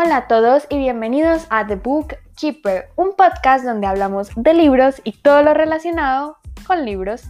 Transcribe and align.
Hola 0.00 0.16
a 0.18 0.28
todos 0.28 0.64
y 0.70 0.78
bienvenidos 0.78 1.48
a 1.50 1.66
The 1.66 1.74
Book 1.74 2.14
Keeper, 2.36 2.90
un 2.94 3.16
podcast 3.16 3.64
donde 3.64 3.88
hablamos 3.88 4.30
de 4.36 4.54
libros 4.54 5.00
y 5.02 5.10
todo 5.10 5.42
lo 5.42 5.54
relacionado 5.54 6.36
con 6.68 6.84
libros. 6.84 7.24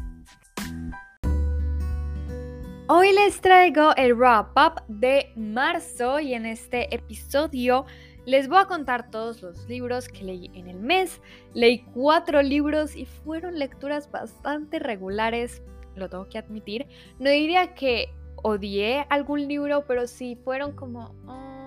Hoy 2.87 3.15
les 3.15 3.40
traigo 3.40 3.96
el 3.96 4.15
wrap 4.15 4.51
up 4.58 4.83
de 4.87 5.33
marzo 5.35 6.21
y 6.21 6.35
en 6.35 6.44
este 6.44 6.94
episodio 6.94 7.87
les 8.26 8.51
voy 8.51 8.58
a 8.58 8.67
contar 8.67 9.10
todos 9.10 9.40
los 9.40 9.66
libros 9.66 10.06
que 10.06 10.24
leí 10.24 10.50
en 10.53 10.69
el 10.69 10.78
mes. 10.78 11.22
Leí 11.54 11.87
cuatro 11.94 12.42
libros 12.42 12.96
y 12.96 13.06
fueron 13.06 13.58
lecturas 13.58 14.10
bastante 14.10 14.78
regulares, 14.78 15.62
lo 15.96 16.10
tengo 16.10 16.28
que 16.28 16.37
admitir. 16.37 16.87
No 17.19 17.30
diría 17.30 17.73
que 17.73 18.11
odié 18.43 19.07
algún 19.09 19.48
libro, 19.48 19.87
pero 19.87 20.07
sí 20.07 20.39
fueron 20.45 20.73
como... 20.73 21.15
Ah, 21.27 21.58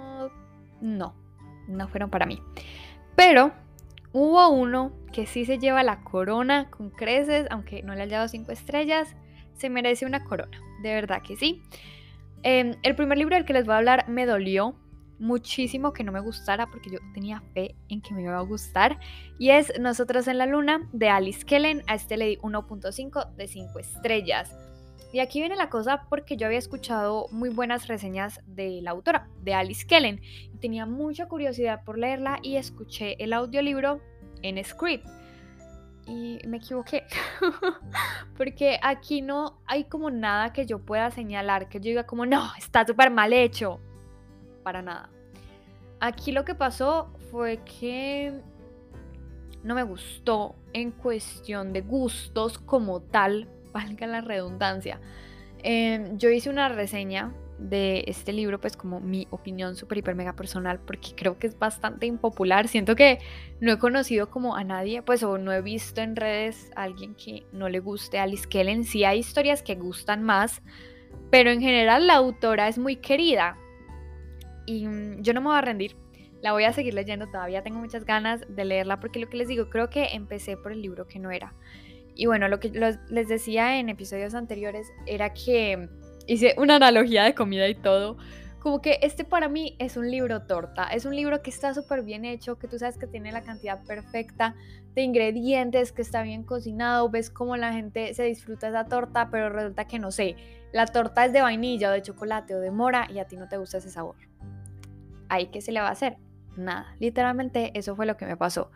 no, 0.81 1.15
no 1.67 1.87
fueron 1.87 2.09
para 2.09 2.25
mí. 2.25 2.41
Pero 3.15 3.51
hubo 4.13 4.49
uno 4.49 4.91
que 5.13 5.25
sí 5.25 5.45
se 5.45 5.59
lleva 5.59 5.83
la 5.83 6.03
corona 6.03 6.69
con 6.69 6.89
creces, 6.89 7.47
aunque 7.49 7.83
no 7.83 7.95
le 7.95 8.03
haya 8.03 8.17
dado 8.17 8.29
cinco 8.29 8.51
estrellas, 8.51 9.15
se 9.53 9.69
merece 9.69 10.05
una 10.05 10.23
corona, 10.23 10.59
de 10.81 10.93
verdad 10.93 11.21
que 11.21 11.35
sí. 11.35 11.61
Em, 12.43 12.75
el 12.81 12.95
primer 12.95 13.17
libro 13.17 13.35
del 13.35 13.45
que 13.45 13.53
les 13.53 13.65
voy 13.65 13.75
a 13.75 13.77
hablar 13.77 14.09
me 14.09 14.25
dolió 14.25 14.75
muchísimo 15.19 15.93
que 15.93 16.03
no 16.03 16.11
me 16.11 16.19
gustara 16.19 16.65
porque 16.67 16.89
yo 16.89 16.97
tenía 17.13 17.41
fe 17.53 17.75
en 17.89 18.01
que 18.01 18.13
me 18.13 18.23
iba 18.23 18.37
a 18.37 18.41
gustar 18.41 18.99
y 19.37 19.51
es 19.51 19.71
Nosotros 19.79 20.27
en 20.27 20.39
la 20.39 20.47
Luna 20.47 20.89
de 20.91 21.09
Alice 21.09 21.45
Kellen. 21.45 21.83
A 21.87 21.95
este 21.95 22.17
le 22.17 22.25
di 22.25 22.37
1.5 22.37 23.35
de 23.35 23.47
5 23.47 23.79
estrellas. 23.79 24.57
Y 25.13 25.19
aquí 25.19 25.39
viene 25.39 25.55
la 25.55 25.69
cosa 25.69 26.05
porque 26.09 26.37
yo 26.37 26.47
había 26.47 26.59
escuchado 26.59 27.27
muy 27.31 27.49
buenas 27.49 27.87
reseñas 27.87 28.39
de 28.45 28.81
la 28.81 28.91
autora, 28.91 29.27
de 29.41 29.53
Alice 29.53 29.85
Kellen, 29.85 30.21
y 30.53 30.57
tenía 30.57 30.85
mucha 30.85 31.27
curiosidad 31.27 31.83
por 31.83 31.97
leerla 31.97 32.39
y 32.41 32.55
escuché 32.55 33.21
el 33.21 33.33
audiolibro 33.33 33.99
en 34.41 34.63
script. 34.63 35.05
Y 36.07 36.39
me 36.47 36.57
equivoqué, 36.57 37.03
porque 38.37 38.79
aquí 38.81 39.21
no 39.21 39.61
hay 39.67 39.83
como 39.83 40.09
nada 40.09 40.51
que 40.51 40.65
yo 40.65 40.79
pueda 40.79 41.11
señalar, 41.11 41.69
que 41.69 41.79
yo 41.79 41.89
diga 41.89 42.05
como, 42.05 42.25
no, 42.25 42.49
está 42.57 42.85
súper 42.87 43.11
mal 43.11 43.33
hecho. 43.33 43.79
Para 44.63 44.81
nada. 44.81 45.09
Aquí 45.99 46.31
lo 46.31 46.45
que 46.45 46.55
pasó 46.55 47.13
fue 47.31 47.59
que 47.79 48.41
no 49.63 49.75
me 49.75 49.83
gustó 49.83 50.55
en 50.73 50.91
cuestión 50.91 51.73
de 51.73 51.81
gustos 51.81 52.57
como 52.57 53.01
tal, 53.01 53.47
valga 53.73 54.07
la 54.07 54.21
redundancia. 54.21 54.99
Em, 55.63 56.17
yo 56.17 56.29
hice 56.29 56.49
una 56.49 56.69
reseña 56.69 57.33
de 57.61 58.03
este 58.07 58.33
libro, 58.33 58.59
pues 58.59 58.75
como 58.75 58.99
mi 58.99 59.27
opinión 59.29 59.75
súper, 59.75 59.99
hiper, 59.99 60.15
mega 60.15 60.33
personal, 60.35 60.79
porque 60.79 61.09
creo 61.15 61.37
que 61.37 61.47
es 61.47 61.57
bastante 61.57 62.07
impopular. 62.07 62.67
Siento 62.67 62.95
que 62.95 63.19
no 63.59 63.71
he 63.71 63.77
conocido 63.77 64.29
como 64.29 64.55
a 64.55 64.63
nadie, 64.63 65.03
pues 65.03 65.21
o 65.23 65.37
no 65.37 65.53
he 65.53 65.61
visto 65.61 66.01
en 66.01 66.15
redes 66.15 66.71
a 66.75 66.83
alguien 66.83 67.13
que 67.15 67.43
no 67.51 67.69
le 67.69 67.79
guste 67.79 68.17
Alice 68.17 68.47
Kellen. 68.47 68.83
Sí 68.83 69.03
hay 69.03 69.19
historias 69.19 69.61
que 69.61 69.75
gustan 69.75 70.23
más, 70.23 70.61
pero 71.29 71.51
en 71.51 71.61
general 71.61 72.07
la 72.07 72.15
autora 72.15 72.67
es 72.67 72.79
muy 72.79 72.95
querida. 72.95 73.57
Y 74.65 74.87
mm, 74.87 75.21
yo 75.21 75.33
no 75.33 75.41
me 75.41 75.47
voy 75.47 75.57
a 75.57 75.61
rendir. 75.61 75.95
La 76.41 76.53
voy 76.53 76.63
a 76.63 76.73
seguir 76.73 76.95
leyendo, 76.95 77.27
todavía 77.27 77.61
tengo 77.61 77.77
muchas 77.77 78.03
ganas 78.03 78.41
de 78.49 78.65
leerla 78.65 78.99
porque 78.99 79.19
lo 79.19 79.29
que 79.29 79.37
les 79.37 79.47
digo, 79.47 79.69
creo 79.69 79.91
que 79.91 80.05
empecé 80.13 80.57
por 80.57 80.71
el 80.71 80.81
libro 80.81 81.05
que 81.05 81.19
no 81.19 81.29
era. 81.29 81.53
Y 82.15 82.25
bueno, 82.25 82.47
lo 82.47 82.59
que 82.59 82.69
les 83.09 83.27
decía 83.27 83.79
en 83.79 83.89
episodios 83.89 84.33
anteriores 84.35 84.91
era 85.05 85.33
que 85.33 85.89
hice 86.27 86.55
una 86.57 86.75
analogía 86.75 87.23
de 87.23 87.33
comida 87.33 87.67
y 87.67 87.75
todo. 87.75 88.17
Como 88.59 88.79
que 88.79 88.99
este 89.01 89.23
para 89.23 89.49
mí 89.49 89.75
es 89.79 89.97
un 89.97 90.11
libro 90.11 90.43
torta, 90.43 90.87
es 90.89 91.05
un 91.05 91.15
libro 91.15 91.41
que 91.41 91.49
está 91.49 91.73
súper 91.73 92.03
bien 92.03 92.25
hecho, 92.25 92.59
que 92.59 92.67
tú 92.67 92.77
sabes 92.77 92.97
que 92.99 93.07
tiene 93.07 93.31
la 93.31 93.41
cantidad 93.41 93.83
perfecta 93.83 94.55
de 94.93 95.01
ingredientes, 95.01 95.91
que 95.91 96.03
está 96.03 96.21
bien 96.21 96.43
cocinado, 96.43 97.09
ves 97.09 97.31
cómo 97.31 97.57
la 97.57 97.73
gente 97.73 98.13
se 98.13 98.23
disfruta 98.23 98.67
esa 98.67 98.85
torta, 98.85 99.29
pero 99.31 99.49
resulta 99.49 99.85
que 99.85 99.97
no 99.97 100.11
sé, 100.11 100.35
la 100.73 100.85
torta 100.85 101.25
es 101.25 101.33
de 101.33 101.41
vainilla 101.41 101.89
o 101.89 101.91
de 101.91 102.03
chocolate 102.03 102.53
o 102.53 102.59
de 102.59 102.69
mora 102.69 103.07
y 103.09 103.17
a 103.17 103.25
ti 103.25 103.35
no 103.35 103.47
te 103.47 103.57
gusta 103.57 103.79
ese 103.79 103.89
sabor. 103.89 104.15
Ahí 105.27 105.47
qué 105.47 105.61
se 105.61 105.71
le 105.71 105.79
va 105.79 105.87
a 105.87 105.91
hacer? 105.91 106.17
Nada, 106.55 106.95
literalmente 106.99 107.71
eso 107.73 107.95
fue 107.95 108.05
lo 108.05 108.15
que 108.15 108.27
me 108.27 108.37
pasó. 108.37 108.69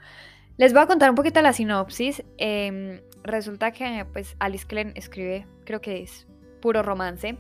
Les 0.58 0.74
voy 0.74 0.82
a 0.82 0.88
contar 0.88 1.10
un 1.10 1.16
poquito 1.16 1.42
la 1.42 1.54
sinopsis. 1.54 2.24
Em, 2.38 3.02
resulta 3.26 3.72
que 3.72 4.06
pues 4.12 4.36
Alice 4.40 4.66
Kellen 4.66 4.94
escribe, 4.96 5.48
creo 5.66 5.82
que 5.82 6.04
es 6.04 6.28
puro 6.62 6.84
romance. 6.84 7.38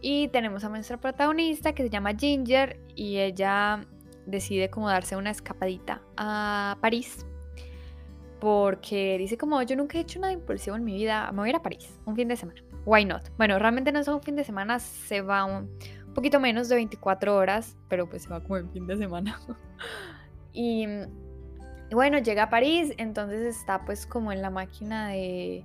Y 0.00 0.28
tenemos 0.28 0.64
a 0.64 0.68
nuestra 0.68 0.98
protagonista 0.98 1.72
que 1.72 1.82
se 1.82 1.90
llama 1.90 2.14
Ginger 2.14 2.78
y 2.94 3.18
ella 3.18 3.86
decide 4.26 4.70
como 4.70 4.88
darse 4.88 5.16
una 5.16 5.30
escapadita 5.30 6.02
a 6.16 6.76
París. 6.80 7.26
Porque 8.40 9.16
dice 9.16 9.38
como 9.38 9.62
yo 9.62 9.76
nunca 9.76 9.96
he 9.96 10.02
hecho 10.02 10.20
nada 10.20 10.32
impulsivo 10.32 10.76
en 10.76 10.84
mi 10.84 10.94
vida, 10.94 11.30
me 11.32 11.38
voy 11.38 11.48
a 11.48 11.50
ir 11.50 11.56
a 11.56 11.62
París 11.62 11.98
un 12.04 12.16
fin 12.16 12.28
de 12.28 12.36
semana. 12.36 12.62
Why 12.84 13.06
not? 13.06 13.30
Bueno, 13.38 13.58
realmente 13.58 13.92
no 13.92 14.00
es 14.00 14.08
un 14.08 14.20
fin 14.22 14.36
de 14.36 14.44
semana, 14.44 14.78
se 14.78 15.22
va 15.22 15.46
un 15.46 15.70
poquito 16.14 16.38
menos 16.38 16.68
de 16.68 16.74
24 16.74 17.34
horas, 17.34 17.78
pero 17.88 18.06
pues 18.08 18.24
se 18.24 18.28
va 18.28 18.42
como 18.42 18.58
el 18.58 18.68
fin 18.68 18.86
de 18.86 18.96
semana. 18.96 19.40
y 20.52 20.86
bueno, 21.94 22.18
llega 22.18 22.44
a 22.44 22.50
París, 22.50 22.92
entonces 22.98 23.56
está 23.56 23.84
pues 23.84 24.06
como 24.06 24.32
en 24.32 24.42
la 24.42 24.50
máquina 24.50 25.08
de, 25.08 25.64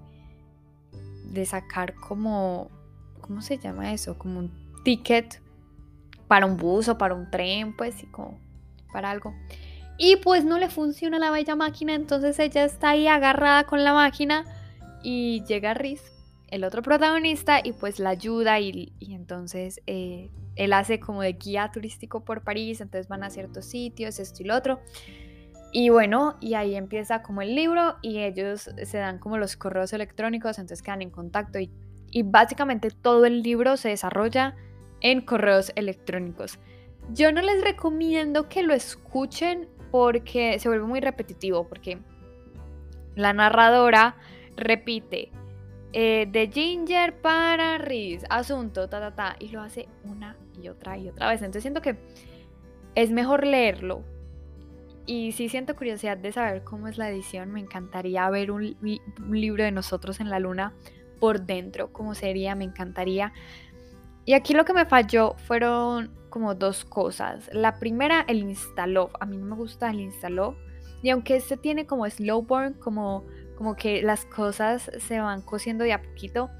de 1.25 1.45
sacar 1.45 1.95
como, 1.95 2.69
¿cómo 3.21 3.41
se 3.41 3.57
llama 3.57 3.93
eso? 3.93 4.17
Como 4.17 4.39
un 4.39 4.51
ticket 4.83 5.41
para 6.27 6.45
un 6.45 6.57
bus 6.57 6.87
o 6.87 6.97
para 6.97 7.15
un 7.15 7.29
tren, 7.29 7.75
pues, 7.75 8.03
y 8.03 8.07
como 8.07 8.39
para 8.93 9.09
algo. 9.11 9.33
Y 9.97 10.15
pues 10.17 10.45
no 10.45 10.57
le 10.57 10.69
funciona 10.69 11.19
la 11.19 11.31
bella 11.31 11.55
máquina, 11.55 11.93
entonces 11.93 12.39
ella 12.39 12.63
está 12.63 12.91
ahí 12.91 13.07
agarrada 13.07 13.65
con 13.65 13.83
la 13.83 13.93
máquina 13.93 14.45
y 15.03 15.43
llega 15.45 15.73
Riz, 15.73 16.01
el 16.47 16.63
otro 16.63 16.81
protagonista, 16.81 17.59
y 17.61 17.73
pues 17.73 17.99
la 17.99 18.11
ayuda 18.11 18.59
y, 18.59 18.93
entonces 19.01 19.81
eh, 19.87 20.29
él 20.55 20.73
hace 20.73 20.99
como 20.99 21.21
de 21.21 21.33
guía 21.33 21.69
turístico 21.73 22.23
por 22.23 22.43
París, 22.43 22.79
entonces 22.79 23.09
van 23.09 23.23
a 23.23 23.29
ciertos 23.29 23.65
sitios, 23.65 24.19
esto 24.19 24.43
y 24.43 24.45
lo 24.45 24.55
otro. 24.55 24.79
Y 25.71 25.89
bueno, 25.89 26.37
y 26.39 26.55
ahí 26.55 26.75
empieza 26.75 27.21
como 27.21 27.41
el 27.41 27.55
libro 27.55 27.97
y 28.01 28.19
ellos 28.19 28.69
se 28.83 28.97
dan 28.97 29.19
como 29.19 29.37
los 29.37 29.55
correos 29.55 29.93
electrónicos, 29.93 30.57
entonces 30.57 30.81
quedan 30.81 31.03
en 31.03 31.11
contacto 31.11 31.59
y, 31.59 31.69
y 32.09 32.23
básicamente 32.23 32.89
todo 32.89 33.25
el 33.25 33.43
libro 33.43 33.77
se 33.77 33.89
desarrolla 33.89 34.55
en 35.01 35.21
correos 35.21 35.71
electrónicos. 35.75 36.59
Yo 37.13 37.31
no 37.31 37.41
les 37.41 37.63
recomiendo 37.63 38.49
que 38.49 38.63
lo 38.63 38.73
escuchen 38.73 39.67
porque 39.91 40.59
se 40.59 40.69
vuelve 40.69 40.85
muy 40.85 40.99
repetitivo, 41.01 41.67
porque 41.67 41.99
la 43.15 43.33
narradora 43.33 44.15
repite 44.55 45.31
eh, 45.93 46.27
de 46.31 46.47
Ginger 46.47 47.19
para 47.19 47.77
Riz, 47.77 48.23
asunto, 48.29 48.89
ta, 48.89 48.99
ta, 48.99 49.15
ta, 49.15 49.35
y 49.39 49.49
lo 49.49 49.61
hace 49.61 49.87
una 50.03 50.35
y 50.61 50.67
otra 50.67 50.97
y 50.97 51.09
otra 51.09 51.29
vez. 51.29 51.41
Entonces 51.41 51.63
siento 51.63 51.81
que 51.81 51.97
es 52.95 53.11
mejor 53.11 53.45
leerlo 53.45 54.03
y 55.09 55.31
sí 55.31 55.49
siento 55.49 55.75
curiosidad 55.75 56.17
de 56.17 56.31
saber 56.31 56.63
cómo 56.63 56.87
es 56.87 56.99
la 56.99 57.09
edición. 57.09 57.51
Me 57.51 57.59
encantaría 57.59 58.29
ver 58.29 58.51
un, 58.51 58.77
libro 59.31 59.63
de 59.63 59.71
nosotros 59.71 60.19
en 60.19 60.29
la 60.29 60.37
luna 60.37 60.75
por 61.19 61.47
dentro, 61.47 61.91
cómo 61.91 62.13
sería, 62.13 62.53
me 62.53 62.65
encantaría. 62.65 63.33
Y 64.25 64.33
aquí 64.33 64.53
lo 64.53 64.65
que 64.65 64.73
me 64.73 64.85
falló 64.85 65.33
fueron 65.47 66.11
como 66.29 66.53
dos 66.53 66.85
cosas. 66.85 67.49
La 67.51 67.79
primera, 67.79 68.23
el 68.27 68.43
instaló. 68.43 69.09
A 69.19 69.25
mí 69.25 69.35
no 69.35 69.47
me 69.47 69.55
gusta 69.55 69.89
el 69.89 69.99
instaló. 69.99 70.55
Y 71.01 71.09
aunque 71.09 71.37
este 71.37 71.57
tiene 71.57 71.87
como 71.87 72.07
slow 72.07 72.43
burn, 72.43 72.75
como, 72.75 73.25
como 73.57 73.75
que 73.75 74.03
las 74.03 74.25
cosas 74.25 74.91
se 74.99 75.19
van 75.19 75.41
cosiendo 75.41 75.85
de 75.85 75.93
a 75.93 76.03
poquito, 76.03 76.51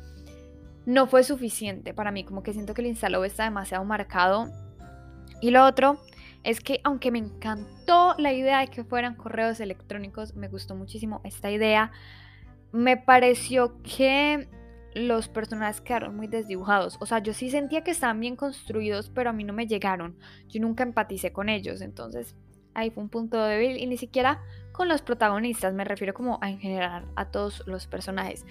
no 0.87 1.05
fue 1.05 1.23
suficiente 1.23 1.93
para 1.93 2.09
mí. 2.09 2.23
Como 2.23 2.41
que 2.41 2.53
siento 2.53 2.73
que 2.73 2.81
el 2.81 2.87
instaló 2.87 3.23
está 3.25 3.43
demasiado 3.43 3.85
marcado. 3.85 4.49
Y 5.39 5.51
lo 5.51 5.67
otro 5.67 5.99
es 6.43 6.59
que 6.61 6.79
aunque 6.83 7.11
me 7.11 7.19
encantó 7.19 8.15
la 8.17 8.33
idea 8.33 8.59
de 8.59 8.67
que 8.67 8.83
fueran 8.83 9.15
correos 9.15 9.59
electrónicos, 9.59 10.35
me 10.35 10.47
gustó 10.47 10.75
muchísimo 10.75 11.21
esta 11.23 11.51
idea, 11.51 11.91
me 12.71 12.97
pareció 12.97 13.81
que 13.83 14.47
los 14.93 15.27
personajes 15.27 15.81
quedaron 15.81 16.15
muy 16.15 16.27
desdibujados. 16.27 16.97
O 16.99 17.05
sea, 17.05 17.19
yo 17.19 17.33
sí 17.33 17.49
sentía 17.49 17.83
que 17.83 17.91
estaban 17.91 18.19
bien 18.19 18.35
construidos, 18.35 19.09
pero 19.13 19.29
a 19.29 19.33
mí 19.33 19.43
no 19.43 19.53
me 19.53 19.67
llegaron. 19.67 20.17
Yo 20.47 20.61
nunca 20.61 20.83
empaticé 20.83 21.31
con 21.31 21.49
ellos, 21.49 21.81
entonces 21.81 22.35
ahí 22.73 22.89
fue 22.91 23.03
un 23.03 23.09
punto 23.09 23.43
débil 23.43 23.77
y 23.77 23.87
ni 23.87 23.97
siquiera 23.97 24.41
con 24.71 24.87
los 24.87 25.01
protagonistas, 25.01 25.73
me 25.73 25.83
refiero 25.83 26.13
como 26.13 26.39
a, 26.41 26.49
en 26.49 26.59
general 26.59 27.05
a 27.15 27.25
todos 27.25 27.63
los 27.67 27.87
personajes. 27.87 28.45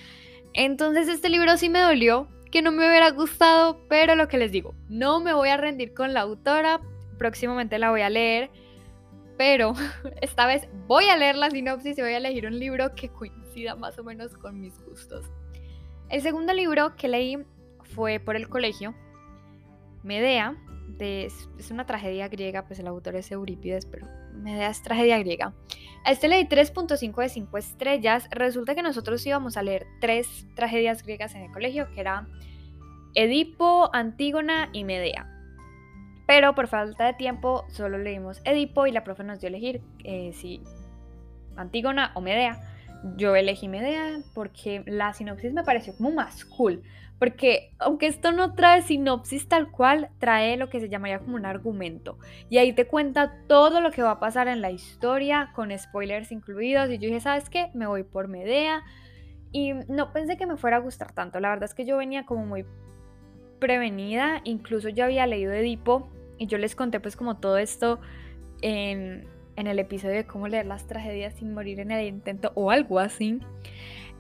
Entonces 0.53 1.09
este 1.09 1.29
libro 1.29 1.57
sí 1.57 1.69
me 1.69 1.81
dolió, 1.81 2.29
que 2.51 2.63
no 2.63 2.73
me 2.73 2.87
hubiera 2.87 3.11
gustado, 3.11 3.87
pero 3.89 4.15
lo 4.15 4.29
que 4.29 4.39
les 4.39 4.53
digo, 4.53 4.75
no 4.89 5.21
me 5.21 5.33
voy 5.33 5.49
a 5.49 5.57
rendir 5.57 5.95
con 5.95 6.15
la 6.15 6.21
autora 6.21 6.81
próximamente 7.19 7.79
la 7.79 7.91
voy 7.91 8.03
a 8.03 8.11
leer, 8.11 8.51
pero 9.37 9.75
esta 10.23 10.47
vez 10.47 10.69
voy 10.87 11.09
a 11.09 11.17
leer 11.17 11.37
la 11.37 11.51
sinopsis 11.51 11.99
y 11.99 12.03
voy 12.03 12.13
a 12.13 12.19
elegir 12.19 12.47
un 12.47 12.59
libro 12.59 12.95
que 12.95 13.09
coincida 13.09 13.75
más 13.77 13.99
o 13.99 14.05
menos 14.05 14.35
con 14.37 14.61
mis 14.61 14.79
gustos. 14.85 15.27
El 16.09 16.23
segundo 16.23 16.55
libro 16.55 16.97
que 16.97 17.09
leí 17.09 17.39
fue 17.95 18.21
por 18.21 18.37
el 18.37 18.49
colegio, 18.49 18.95
Medea, 20.03 20.57
de, 20.97 21.27
es 21.27 21.71
una 21.71 21.85
tragedia 21.85 22.29
griega, 22.29 22.67
pues 22.67 22.79
el 22.79 22.87
autor 22.87 23.17
es 23.17 23.31
Eurípides, 23.31 23.85
pero 23.85 24.07
Medea 24.33 24.71
es 24.71 24.83
tragedia 24.83 25.19
griega. 25.19 25.55
A 26.05 26.13
este 26.13 26.29
leí 26.29 26.45
3.5 26.45 27.21
de 27.21 27.29
5 27.29 27.59
estrellas. 27.59 28.29
Resulta 28.31 28.75
que 28.75 28.83
nosotros 28.83 29.27
íbamos 29.27 29.57
a 29.57 29.63
leer 29.63 29.87
tres 30.01 30.47
tragedias 30.55 31.03
griegas 31.03 31.35
en 31.35 31.43
el 31.43 31.53
colegio, 31.53 31.91
que 31.93 32.01
era 32.01 32.27
Edipo, 33.15 33.91
Antígona 33.93 34.71
y 34.73 34.85
Medea. 34.85 35.38
Pero 36.29 36.55
por 36.55 36.69
falta 36.69 37.07
de 37.07 37.15
tiempo 37.15 37.65
solo 37.69 37.97
leímos 37.97 38.43
Edipo 38.45 38.87
y 38.87 38.93
la 38.93 39.03
profe 39.03 39.25
nos 39.25 39.41
dio 39.41 39.47
a 39.47 39.49
elegir 39.49 39.81
eh, 40.05 40.33
si 40.35 40.63
Antígona 41.57 42.13
o 42.15 42.21
Medea. 42.21 42.61
Yo 43.17 43.35
elegí 43.35 43.67
Medea 43.67 44.19
porque 44.35 44.83
la 44.85 45.15
sinopsis 45.15 45.55
me 45.55 45.65
pareció 45.65 45.97
como 45.97 46.11
más 46.11 46.45
cool. 46.45 46.83
Porque 47.19 47.71
aunque 47.79 48.09
esto 48.09 48.31
no 48.31 48.55
trae 48.55 48.83
sinopsis 48.83 49.49
tal 49.49 49.71
cual, 49.71 50.11
trae 50.19 50.59
lo 50.59 50.69
que 50.69 50.81
se 50.81 50.91
llamaría 50.91 51.19
como 51.19 51.35
un 51.35 51.47
argumento. 51.47 52.19
Y 52.51 52.59
ahí 52.59 52.75
te 52.75 52.87
cuenta 52.87 53.35
todo 53.49 53.81
lo 53.81 53.91
que 53.91 54.03
va 54.03 54.11
a 54.11 54.21
pasar 54.21 54.49
en 54.49 54.61
la 54.61 54.71
historia, 54.71 55.51
con 55.55 55.77
spoilers 55.77 56.31
incluidos. 56.31 56.91
Y 56.91 56.99
yo 56.99 57.07
dije, 57.07 57.21
¿sabes 57.21 57.49
qué? 57.49 57.71
Me 57.73 57.87
voy 57.87 58.03
por 58.03 58.29
Medea. 58.29 58.83
Y 59.51 59.73
no 59.73 60.13
pensé 60.13 60.37
que 60.37 60.45
me 60.45 60.59
fuera 60.59 60.77
a 60.77 60.81
gustar 60.81 61.13
tanto. 61.13 61.41
La 61.41 61.49
verdad 61.49 61.65
es 61.65 61.75
que 61.75 61.87
yo 61.87 61.97
venía 61.97 62.27
como 62.27 62.45
muy 62.45 62.67
prevenida. 63.59 64.43
Incluso 64.45 64.91
yo 64.91 65.07
había 65.07 65.27
leído 65.27 65.55
Edipo. 65.55 66.11
Y 66.39 66.47
yo 66.47 66.59
les 66.59 66.75
conté 66.75 67.01
pues 67.01 67.17
como 67.17 67.39
todo 67.39 67.59
esto 67.59 68.01
en, 68.63 69.27
en 69.57 69.67
el 69.67 69.79
episodio 69.79 70.17
de 70.17 70.27
cómo 70.27 70.49
leer 70.49 70.67
las 70.67 70.87
tragedias 70.87 71.35
sin 71.35 71.53
morir 71.53 71.81
en 71.81 71.91
el 71.91 72.07
intento 72.07 72.53
o 72.55 72.71
algo 72.71 72.99
así. 72.99 73.41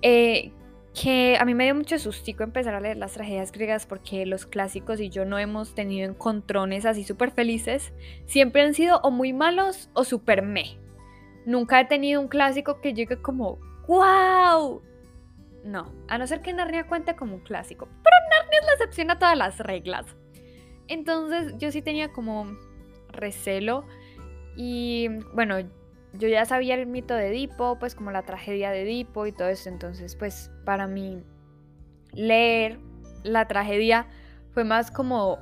Eh, 0.02 0.52
que 1.00 1.36
a 1.38 1.44
mí 1.44 1.54
me 1.54 1.64
dio 1.64 1.74
mucho 1.74 1.98
sustico 1.98 2.42
empezar 2.42 2.74
a 2.74 2.80
leer 2.80 2.96
las 2.96 3.12
tragedias 3.12 3.52
griegas 3.52 3.86
porque 3.86 4.26
los 4.26 4.46
clásicos 4.46 5.00
y 5.00 5.10
yo 5.10 5.24
no 5.24 5.38
hemos 5.38 5.74
tenido 5.74 6.08
encontrones 6.08 6.86
así 6.86 7.04
súper 7.04 7.30
felices. 7.30 7.92
Siempre 8.26 8.62
han 8.62 8.74
sido 8.74 9.00
o 9.02 9.10
muy 9.10 9.32
malos 9.32 9.90
o 9.94 10.04
súper 10.04 10.42
me. 10.42 10.78
Nunca 11.46 11.80
he 11.80 11.84
tenido 11.84 12.20
un 12.20 12.28
clásico 12.28 12.80
que 12.80 12.94
llegue 12.94 13.22
como 13.22 13.58
¡Wow! 13.86 14.82
No, 15.64 15.92
a 16.08 16.18
no 16.18 16.26
ser 16.26 16.40
que 16.40 16.52
Narnia 16.52 16.86
cuente 16.86 17.16
como 17.16 17.36
un 17.36 17.40
clásico. 17.40 17.88
Pero 18.02 18.16
Narnia 18.30 18.60
es 18.60 18.66
la 18.66 18.72
excepción 18.72 19.10
a 19.10 19.18
todas 19.18 19.36
las 19.36 19.58
reglas. 19.58 20.06
Entonces 20.88 21.54
yo 21.58 21.70
sí 21.70 21.82
tenía 21.82 22.12
como 22.12 22.46
recelo 23.10 23.84
y 24.56 25.08
bueno, 25.34 25.60
yo 26.14 26.28
ya 26.28 26.44
sabía 26.44 26.74
el 26.74 26.86
mito 26.86 27.14
de 27.14 27.28
Edipo, 27.28 27.78
pues 27.78 27.94
como 27.94 28.10
la 28.10 28.22
tragedia 28.22 28.70
de 28.70 28.82
Edipo 28.82 29.26
y 29.26 29.32
todo 29.32 29.48
eso, 29.48 29.68
entonces 29.68 30.16
pues 30.16 30.50
para 30.64 30.86
mí 30.86 31.22
leer 32.12 32.78
la 33.22 33.46
tragedia 33.46 34.06
fue 34.52 34.64
más 34.64 34.90
como 34.90 35.38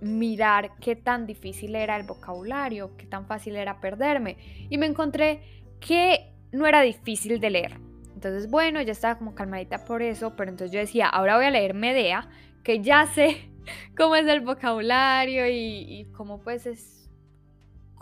mirar 0.00 0.72
qué 0.80 0.96
tan 0.96 1.26
difícil 1.26 1.74
era 1.74 1.96
el 1.96 2.04
vocabulario, 2.04 2.96
qué 2.96 3.06
tan 3.06 3.26
fácil 3.26 3.56
era 3.56 3.80
perderme 3.80 4.36
y 4.68 4.78
me 4.78 4.86
encontré 4.86 5.40
que 5.80 6.32
no 6.52 6.66
era 6.66 6.80
difícil 6.80 7.40
de 7.40 7.50
leer. 7.50 7.80
Entonces, 8.14 8.50
bueno, 8.50 8.80
ya 8.80 8.92
estaba 8.92 9.18
como 9.18 9.34
calmadita 9.34 9.84
por 9.84 10.00
eso, 10.00 10.34
pero 10.36 10.50
entonces 10.50 10.72
yo 10.72 10.80
decía, 10.80 11.08
ahora 11.08 11.36
voy 11.36 11.46
a 11.46 11.50
leer 11.50 11.74
Medea, 11.74 12.28
que 12.62 12.80
ya 12.80 13.06
sé 13.06 13.50
cómo 13.96 14.16
es 14.16 14.26
el 14.26 14.40
vocabulario 14.40 15.46
y, 15.46 15.86
y 15.88 16.04
cómo 16.12 16.40
pues 16.40 16.66
es 16.66 17.08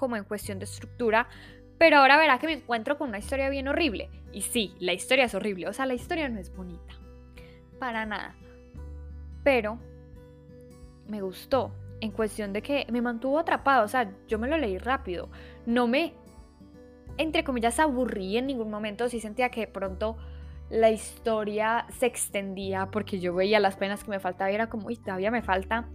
como 0.03 0.17
en 0.17 0.25
cuestión 0.25 0.59
de 0.59 0.65
estructura, 0.65 1.29
pero 1.79 1.99
ahora 1.99 2.17
verá 2.17 2.39
que 2.39 2.47
me 2.47 2.55
encuentro 2.55 2.99
con 2.99 3.09
una 3.09 3.19
historia 3.19 3.49
bien 3.49 3.69
horrible. 3.69 4.11
Y 4.33 4.43
sí, 4.43 4.75
la 4.81 4.93
historia 4.93 5.27
es 5.27 5.35
horrible, 5.35 5.69
o 5.69 5.73
sea, 5.73 5.87
la 5.87 5.95
historia 5.95 6.29
no 6.29 6.41
es 6.41 6.55
bonita. 6.55 6.95
Para 7.79 8.07
nada. 8.07 8.35
Pero 9.45 9.79
me 11.07 11.21
gustó 11.21 11.73
en 12.01 12.11
cuestión 12.11 12.53
de 12.53 12.63
que 12.63 12.87
me 12.91 13.01
mantuvo 13.01 13.39
atrapado, 13.39 13.85
o 13.85 13.89
sea, 13.89 14.13
yo 14.27 14.39
me 14.39 14.49
lo 14.49 14.57
leí 14.59 14.79
rápido. 14.79 15.29
No 15.67 15.87
me, 15.87 16.15
entre 17.17 17.45
comillas, 17.45 17.79
aburrí 17.79 18.37
en 18.37 18.49
ningún 18.49 18.71
momento, 18.71 19.09
sí 19.09 19.21
sentía 19.21 19.51
que 19.51 19.61
de 19.61 19.67
pronto 19.69 20.17
la 20.73 20.91
historia 20.91 21.85
se 21.91 22.07
extendía 22.07 22.87
porque 22.91 23.21
yo 23.21 23.35
veía 23.35 23.61
las 23.61 23.77
penas 23.77 24.03
que 24.03 24.11
me 24.11 24.21
faltaba 24.21 24.51
y 24.51 24.55
era 24.55 24.71
como, 24.71 24.87
uy, 24.87 24.97
todavía 24.97 25.31
me 25.31 25.43
falta. 25.43 25.87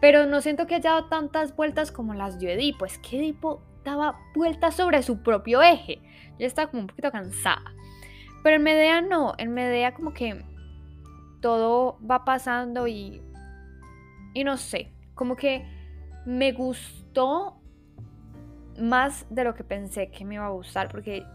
Pero 0.00 0.24
no 0.24 0.40
siento 0.40 0.66
que 0.66 0.76
haya 0.76 0.92
dado 0.92 1.08
tantas 1.08 1.54
vueltas 1.54 1.92
como 1.92 2.14
las 2.14 2.38
dio 2.38 2.48
Edipo. 2.48 2.86
Es 2.86 2.98
que 2.98 3.18
Edipo 3.18 3.62
daba 3.84 4.18
vueltas 4.34 4.76
sobre 4.76 5.02
su 5.02 5.22
propio 5.22 5.60
eje. 5.62 6.00
Yo 6.38 6.46
estaba 6.46 6.70
como 6.70 6.80
un 6.80 6.86
poquito 6.86 7.12
cansada. 7.12 7.74
Pero 8.42 8.56
en 8.56 8.62
Medea 8.62 9.02
no, 9.02 9.34
en 9.36 9.52
Medea 9.52 9.92
como 9.92 10.14
que 10.14 10.42
todo 11.42 11.98
va 11.98 12.24
pasando 12.24 12.86
y, 12.88 13.20
y 14.32 14.42
no 14.44 14.56
sé, 14.56 14.90
como 15.14 15.36
que 15.36 15.66
me 16.24 16.52
gustó 16.52 17.60
más 18.78 19.26
de 19.28 19.44
lo 19.44 19.54
que 19.54 19.64
pensé 19.64 20.10
que 20.10 20.24
me 20.24 20.36
iba 20.36 20.46
a 20.46 20.50
gustar, 20.50 20.88
porque 20.90 21.26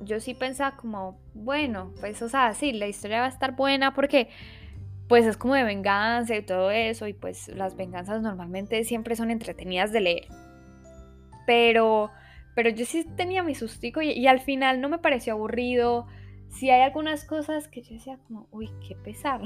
yo 0.00 0.18
sí 0.18 0.32
pensaba 0.32 0.76
como, 0.76 1.21
bueno, 1.34 1.92
pues 2.00 2.20
o 2.22 2.28
sea, 2.28 2.54
sí, 2.54 2.72
la 2.72 2.86
historia 2.86 3.20
va 3.20 3.26
a 3.26 3.30
estar 3.30 3.56
buena 3.56 3.94
porque 3.94 4.28
pues 5.08 5.26
es 5.26 5.36
como 5.36 5.54
de 5.54 5.64
venganza 5.64 6.34
y 6.34 6.42
todo 6.42 6.70
eso, 6.70 7.06
y 7.06 7.12
pues 7.12 7.48
las 7.48 7.76
venganzas 7.76 8.22
normalmente 8.22 8.82
siempre 8.84 9.14
son 9.14 9.30
entretenidas 9.30 9.92
de 9.92 10.00
leer. 10.00 10.26
Pero, 11.46 12.10
pero 12.54 12.70
yo 12.70 12.86
sí 12.86 13.04
tenía 13.16 13.42
mi 13.42 13.54
sustico 13.54 14.00
y, 14.00 14.26
al 14.26 14.40
final 14.40 14.80
no 14.80 14.88
me 14.88 14.98
pareció 14.98 15.34
aburrido. 15.34 16.06
Sí 16.48 16.70
hay 16.70 16.80
algunas 16.80 17.24
cosas 17.24 17.68
que 17.68 17.82
yo 17.82 17.94
decía 17.94 18.18
como, 18.26 18.48
uy, 18.52 18.70
qué 18.86 18.94
pesar. 18.94 19.42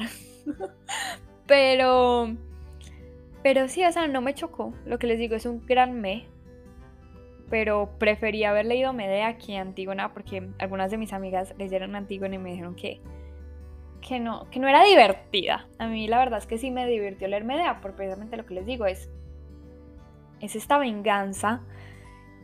pero, 1.47 2.37
pero 3.43 3.69
sí, 3.69 3.85
o 3.85 3.91
sea, 3.91 4.07
no 4.07 4.21
me 4.21 4.35
chocó. 4.35 4.73
Lo 4.85 5.01
que 5.01 5.09
les 5.09 5.19
digo 5.19 5.35
es 5.35 5.47
un 5.47 5.67
gran 5.67 6.01
me. 6.01 6.29
Pero 7.49 7.91
preferí 7.99 8.45
haber 8.45 8.67
leído 8.67 8.93
Medea 8.93 9.39
que 9.39 9.57
Antígona 9.57 10.13
porque 10.13 10.49
algunas 10.59 10.91
de 10.91 10.99
mis 10.99 11.13
amigas 11.13 11.55
leyeron 11.59 11.95
Antígona 11.95 12.35
y 12.35 12.39
me 12.39 12.51
dijeron 12.51 12.75
que, 12.75 13.01
que, 14.01 14.19
no, 14.19 14.51
que 14.51 14.59
no 14.59 14.69
era 14.69 14.83
divertida. 14.85 15.69
A 15.79 15.87
mí 15.87 16.09
la 16.09 16.19
verdad 16.19 16.39
es 16.39 16.47
que 16.47 16.59
sí 16.59 16.71
me 16.71 16.87
divirtió 16.87 17.29
leer 17.29 17.45
Medea, 17.45 17.81
por 17.81 17.95
precisamente 17.95 18.37
lo 18.37 18.47
que 18.47 18.55
les 18.55 18.67
digo 18.67 18.87
es, 18.87 19.09
es 20.41 20.57
esta 20.57 20.79
venganza 20.79 21.63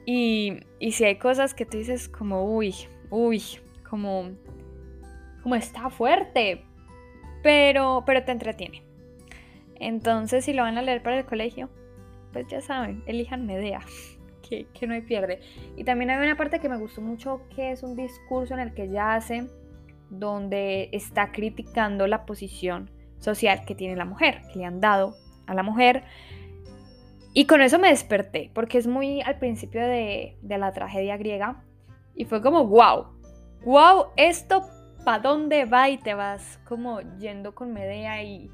y, 0.04 0.60
si 0.90 1.04
hay 1.04 1.16
cosas 1.16 1.54
que 1.54 1.64
tú 1.64 1.78
dices 1.78 2.08
como, 2.08 2.44
uy, 2.44 2.75
uy, 3.10 3.43
como, 3.88 4.31
como 5.43 5.54
está 5.54 5.90
fuerte, 5.90 6.64
pero, 7.43 8.02
pero 8.04 8.25
te 8.25 8.32
entretiene. 8.32 8.82
Entonces, 9.76 10.44
si 10.44 10.52
lo 10.52 10.62
van 10.62 10.78
a 10.78 10.82
leer 10.82 11.02
para 11.02 11.18
el 11.18 11.25
colegio, 11.25 11.68
pues 12.32 12.47
ya 12.49 12.61
saben, 12.61 13.02
elijan 13.06 13.47
Medea, 13.47 13.80
que, 14.52 14.66
que 14.78 14.87
no 14.87 14.94
hay 14.94 15.02
pierde. 15.02 15.40
Y 15.76 15.85
también 15.85 16.11
hay 16.11 16.18
una 16.18 16.37
parte 16.37 16.61
que 16.61 16.68
me 16.68 16.76
gustó 16.76 17.00
mucho, 17.00 17.42
que 17.54 17.73
es 17.73 17.82
un 17.82 17.97
discurso 17.97 18.54
en 18.54 18.61
el 18.61 18.75
que 18.75 18.85
ella 18.85 19.14
hace, 19.14 19.47
donde 20.11 20.88
está 20.92 21.32
criticando 21.32 22.06
la 22.06 22.26
posición 22.26 22.90
social 23.18 23.64
que 23.64 23.75
tiene 23.75 23.97
la 23.97 24.04
mujer, 24.04 24.42
que 24.52 24.59
le 24.59 24.64
han 24.64 24.80
dado 24.80 25.14
a 25.47 25.54
la 25.54 25.62
mujer 25.62 26.04
y 27.35 27.47
con 27.47 27.62
eso 27.62 27.78
me 27.78 27.88
desperté, 27.88 28.50
porque 28.52 28.76
es 28.76 28.87
muy 28.87 29.23
al 29.23 29.38
principio 29.38 29.80
de, 29.80 30.37
la 30.42 30.73
tragedia 30.73 31.16
griega. 31.16 31.64
Y 32.14 32.26
fue 32.26 32.42
como, 32.42 32.66
wow, 32.66 33.06
wow, 33.64 34.06
esto 34.16 34.66
para 35.04 35.23
dónde 35.23 35.64
va 35.64 35.88
y 35.88 35.97
te 35.97 36.14
vas 36.14 36.61
como 36.68 37.00
yendo 37.18 37.54
con 37.54 37.73
Medea 37.73 38.23
y, 38.23 38.50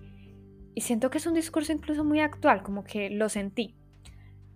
y 0.75 0.81
siento 0.81 1.11
que 1.11 1.19
es 1.19 1.27
un 1.27 1.35
discurso 1.35 1.73
incluso 1.73 2.05
muy 2.05 2.21
actual, 2.21 2.63
como 2.63 2.85
que 2.85 3.11
lo 3.11 3.29
sentí, 3.29 3.75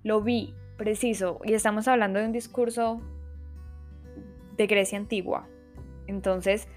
lo 0.05 0.23
vi, 0.23 0.55
preciso, 0.77 1.41
y 1.45 1.55
estamos 1.55 1.89
hablando 1.89 2.19
de 2.19 2.27
un 2.27 2.33
discurso 2.33 3.01
de 4.57 4.67
Grecia 4.67 4.99
antigua. 4.99 5.49
Entonces, 6.07 6.69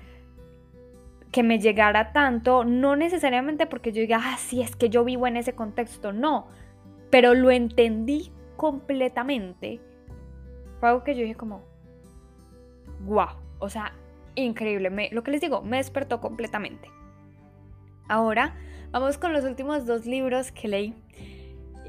que 1.31 1.43
me 1.43 1.59
llegara 1.59 2.13
tanto, 2.13 2.63
no 2.63 2.95
necesariamente 2.95 3.65
porque 3.65 3.91
yo 3.91 4.01
diga, 4.01 4.21
ah, 4.23 4.37
sí, 4.37 4.61
es 4.61 4.75
que 4.75 4.89
yo 4.89 5.03
vivo 5.03 5.27
en 5.27 5.37
ese 5.37 5.53
contexto, 5.53 6.13
no, 6.13 6.47
pero 7.09 7.33
lo 7.33 7.51
entendí 7.51 8.31
completamente. 8.55 9.81
Fue 10.79 10.89
algo 10.89 11.03
que 11.03 11.15
yo 11.15 11.21
dije 11.21 11.35
como, 11.35 11.63
wow, 13.01 13.27
o 13.59 13.69
sea, 13.69 13.93
increíble. 14.35 15.09
lo 15.11 15.23
que 15.23 15.31
les 15.31 15.41
digo, 15.41 15.61
me 15.61 15.77
despertó 15.77 16.21
completamente. 16.21 16.89
Ahora 18.07 18.55
vamos 18.91 19.17
con 19.17 19.33
los 19.33 19.43
últimos 19.43 19.85
dos 19.85 20.05
libros 20.05 20.51
que 20.51 20.67
leí. 20.67 20.93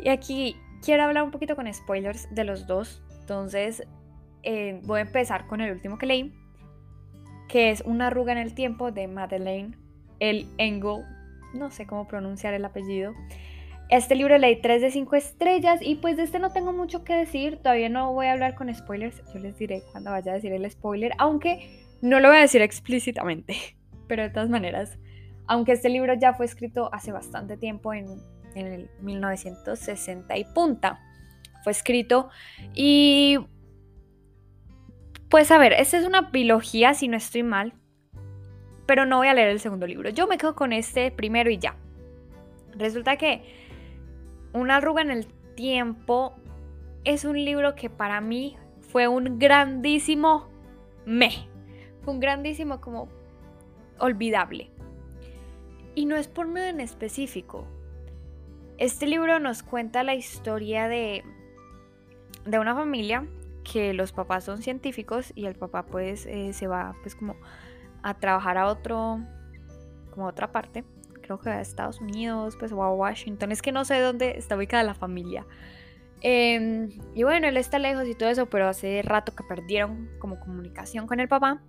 Y 0.02 0.08
aquí 0.08 0.56
quiero 0.82 1.04
hablar 1.04 1.24
un 1.24 1.30
poquito 1.30 1.56
con 1.56 1.72
spoilers 1.72 2.32
de 2.34 2.44
los 2.44 2.66
dos. 2.66 3.02
Entonces 3.20 3.86
eh, 4.42 4.80
voy 4.84 4.98
a 4.98 5.02
empezar 5.02 5.46
con 5.46 5.60
el 5.60 5.72
último 5.72 5.98
que 5.98 6.06
leí, 6.06 6.32
que 7.48 7.70
es 7.70 7.82
Una 7.82 8.08
arruga 8.08 8.32
en 8.32 8.38
el 8.38 8.54
tiempo 8.54 8.92
de 8.92 9.08
Madeleine 9.08 9.76
El 10.20 10.48
Engel. 10.58 11.04
No 11.54 11.70
sé 11.70 11.86
cómo 11.86 12.06
pronunciar 12.06 12.54
el 12.54 12.64
apellido. 12.64 13.14
Este 13.88 14.16
libro 14.16 14.36
leí 14.36 14.60
3 14.60 14.82
de 14.82 14.90
5 14.90 15.14
estrellas 15.14 15.80
y 15.80 15.94
pues 15.96 16.16
de 16.16 16.24
este 16.24 16.40
no 16.40 16.50
tengo 16.50 16.72
mucho 16.72 17.04
que 17.04 17.14
decir, 17.14 17.58
todavía 17.58 17.88
no 17.88 18.12
voy 18.12 18.26
a 18.26 18.32
hablar 18.32 18.56
con 18.56 18.72
spoilers, 18.74 19.22
yo 19.32 19.38
les 19.38 19.56
diré 19.58 19.82
cuando 19.92 20.10
vaya 20.10 20.32
a 20.32 20.34
decir 20.34 20.52
el 20.52 20.68
spoiler, 20.68 21.12
aunque 21.18 21.86
no 22.02 22.18
lo 22.18 22.28
voy 22.28 22.38
a 22.38 22.40
decir 22.40 22.62
explícitamente, 22.62 23.56
pero 24.08 24.24
de 24.24 24.30
todas 24.30 24.48
maneras, 24.48 24.98
aunque 25.46 25.70
este 25.70 25.88
libro 25.88 26.14
ya 26.14 26.34
fue 26.34 26.46
escrito 26.46 26.92
hace 26.92 27.12
bastante 27.12 27.56
tiempo, 27.56 27.94
en 27.94 28.06
en 28.56 28.66
el 28.66 28.90
1960 29.00 30.36
y 30.36 30.44
punta. 30.44 30.98
Fue 31.62 31.72
escrito 31.72 32.30
y 32.74 33.38
pues 35.28 35.50
a 35.50 35.58
ver, 35.58 35.72
esta 35.72 35.98
es 35.98 36.06
una 36.06 36.22
biología 36.22 36.94
si 36.94 37.08
no 37.08 37.16
estoy 37.16 37.42
mal, 37.42 37.74
pero 38.86 39.04
no 39.04 39.18
voy 39.18 39.28
a 39.28 39.34
leer 39.34 39.48
el 39.48 39.60
segundo 39.60 39.86
libro. 39.86 40.10
Yo 40.10 40.26
me 40.26 40.38
quedo 40.38 40.54
con 40.54 40.72
este 40.72 41.10
primero 41.10 41.50
y 41.50 41.58
ya. 41.58 41.76
Resulta 42.74 43.16
que 43.16 43.66
Una 44.52 44.76
arruga 44.76 45.02
en 45.02 45.10
el 45.10 45.26
tiempo 45.54 46.34
es 47.04 47.24
un 47.24 47.44
libro 47.44 47.74
que 47.74 47.90
para 47.90 48.20
mí 48.20 48.56
fue 48.80 49.08
un 49.08 49.38
grandísimo 49.38 50.48
me. 51.04 51.48
Un 52.06 52.20
grandísimo 52.20 52.80
como 52.80 53.08
olvidable. 53.98 54.70
Y 55.94 56.06
no 56.06 56.16
es 56.16 56.28
por 56.28 56.48
nada 56.48 56.70
en 56.70 56.80
específico. 56.80 57.66
Este 58.78 59.06
libro 59.06 59.38
nos 59.40 59.62
cuenta 59.62 60.02
la 60.02 60.14
historia 60.14 60.88
de, 60.88 61.24
de 62.44 62.58
una 62.58 62.74
familia 62.74 63.26
que 63.64 63.94
los 63.94 64.12
papás 64.12 64.44
son 64.44 64.62
científicos 64.62 65.32
y 65.34 65.46
el 65.46 65.54
papá 65.54 65.84
pues 65.84 66.26
eh, 66.26 66.52
se 66.52 66.66
va 66.66 66.94
pues 67.02 67.14
como 67.14 67.36
a 68.02 68.14
trabajar 68.14 68.58
a 68.58 68.66
otro, 68.66 69.20
como 70.10 70.26
otra 70.26 70.52
parte, 70.52 70.84
creo 71.22 71.40
que 71.40 71.50
a 71.50 71.60
Estados 71.60 72.00
Unidos, 72.00 72.56
pues 72.56 72.70
o 72.72 72.82
a 72.82 72.92
Washington, 72.92 73.50
es 73.50 73.62
que 73.62 73.72
no 73.72 73.84
sé 73.84 73.98
dónde 74.00 74.38
está 74.38 74.56
ubicada 74.56 74.82
la 74.82 74.94
familia. 74.94 75.46
Em, 76.20 76.90
y 77.14 77.24
bueno, 77.24 77.48
él 77.48 77.56
está 77.56 77.78
lejos 77.78 78.06
y 78.06 78.14
todo 78.14 78.28
eso, 78.28 78.46
pero 78.46 78.68
hace 78.68 79.02
rato 79.02 79.34
que 79.34 79.44
perdieron 79.44 80.08
como 80.18 80.38
comunicación 80.40 81.06
con 81.06 81.20
el 81.20 81.28
papá. 81.28 81.62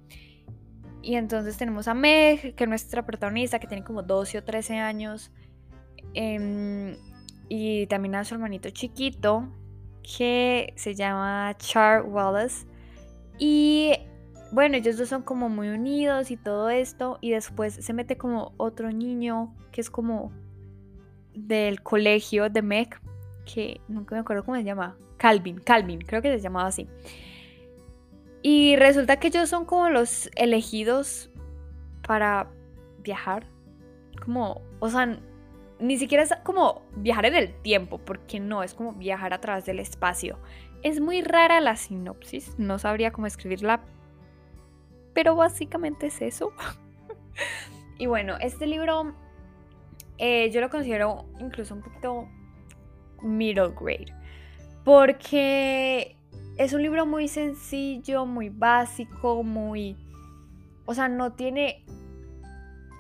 Y 1.01 1.15
entonces 1.15 1.57
tenemos 1.57 1.87
a 1.87 1.93
Meg, 1.93 2.55
que 2.55 2.63
es 2.63 2.69
nuestra 2.69 3.05
protagonista, 3.05 3.59
que 3.59 3.67
tiene 3.67 3.83
como 3.83 4.03
12 4.03 4.39
o 4.39 4.43
13 4.43 4.77
años. 4.77 5.31
Em, 6.19 6.97
y 7.47 7.86
también 7.86 8.15
a 8.15 8.25
su 8.25 8.33
hermanito 8.33 8.71
chiquito, 8.71 9.47
que 10.01 10.74
se 10.75 10.95
llama 10.95 11.55
Char 11.59 12.01
Wallace. 12.01 12.65
Y 13.38 13.93
bueno, 14.51 14.77
ellos 14.77 14.97
dos 14.97 15.09
son 15.09 15.21
como 15.21 15.47
muy 15.47 15.69
unidos 15.69 16.31
y 16.31 16.38
todo 16.38 16.71
esto. 16.71 17.19
Y 17.21 17.29
después 17.29 17.75
se 17.75 17.93
mete 17.93 18.17
como 18.17 18.53
otro 18.57 18.91
niño 18.91 19.53
que 19.71 19.81
es 19.81 19.91
como 19.91 20.31
del 21.36 21.83
colegio 21.83 22.50
de 22.50 22.63
Meg, 22.63 23.00
que 23.45 23.79
nunca 23.88 24.15
me 24.15 24.21
acuerdo 24.21 24.43
cómo 24.43 24.57
se 24.57 24.63
llama. 24.63 24.97
Calvin, 25.17 25.59
Calvin, 25.59 26.00
creo 26.00 26.24
que 26.24 26.36
se 26.36 26.41
llamaba 26.41 26.69
así. 26.69 26.88
Y 28.41 28.75
resulta 28.75 29.19
que 29.19 29.27
ellos 29.27 29.50
son 29.50 29.65
como 29.65 29.91
los 29.91 30.31
elegidos 30.36 31.29
para 32.07 32.50
viajar. 33.03 33.45
Como, 34.24 34.63
o 34.79 34.89
sea, 34.89 35.19
ni 35.79 35.98
siquiera 35.98 36.24
es 36.24 36.34
como 36.43 36.81
viajar 36.96 37.25
en 37.25 37.36
el 37.36 37.53
tiempo, 37.62 38.00
porque 38.00 38.39
no, 38.39 38.63
es 38.63 38.74
como 38.74 38.93
viajar 38.93 39.34
a 39.34 39.41
través 39.41 39.65
del 39.65 39.79
espacio. 39.79 40.39
Es 40.84 41.00
muy 41.00 41.22
rara 41.22 41.60
la 41.62 41.75
sinopsis, 41.75 42.57
no 42.57 42.79
sabría 42.79 43.12
cómo 43.12 43.27
escribirla, 43.27 43.81
pero 45.13 45.36
básicamente 45.36 46.07
es 46.07 46.22
eso. 46.22 46.51
y 47.98 48.05
bueno, 48.05 48.38
este 48.39 48.67
libro 48.67 49.13
eh, 50.17 50.50
yo 50.51 50.62
lo 50.62 50.69
considero 50.69 51.25
incluso 51.39 51.75
un 51.75 51.81
poquito 51.81 52.27
middle 53.22 53.74
grade, 53.79 54.13
porque 54.84 56.17
es 56.57 56.74
un 56.74 56.81
libro 56.81 57.05
muy 57.05 57.27
sencillo, 57.27 58.25
muy 58.25 58.50
básico, 58.50 59.43
muy... 59.43 59.96
O 60.86 60.93
sea, 60.93 61.07
no 61.10 61.34
tiene 61.34 61.84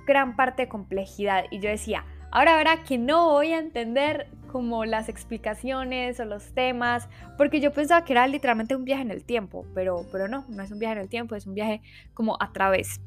gran 0.05 0.35
parte 0.35 0.63
de 0.63 0.69
complejidad. 0.69 1.45
Y 1.49 1.59
yo 1.59 1.69
decía, 1.69 2.05
Ahora 2.37 2.55
verá 2.55 2.83
que 2.83 2.99
no 2.99 3.31
voy 3.31 3.51
a 3.51 3.57
entender 3.57 4.27
como 4.51 4.85
las 4.85 5.09
explicaciones 5.09 6.19
o 6.19 6.25
los 6.25 6.53
temas, 6.53 7.09
porque 7.35 7.59
yo 7.59 7.73
pensaba 7.73 8.05
que 8.05 8.13
era 8.13 8.27
literalmente 8.27 8.75
un 8.75 8.85
viaje 8.85 9.01
en 9.01 9.09
el 9.09 9.23
tiempo, 9.23 9.65
pero, 9.73 10.05
pero 10.11 10.27
no, 10.27 10.45
no 10.47 10.61
es 10.61 10.69
un 10.69 10.77
viaje 10.77 10.93
en 10.93 11.01
el 11.01 11.09
tiempo, 11.09 11.33
es 11.33 11.47
un 11.47 11.55
viaje 11.55 11.81
como 12.13 12.37
a 12.39 12.53
través 12.53 13.01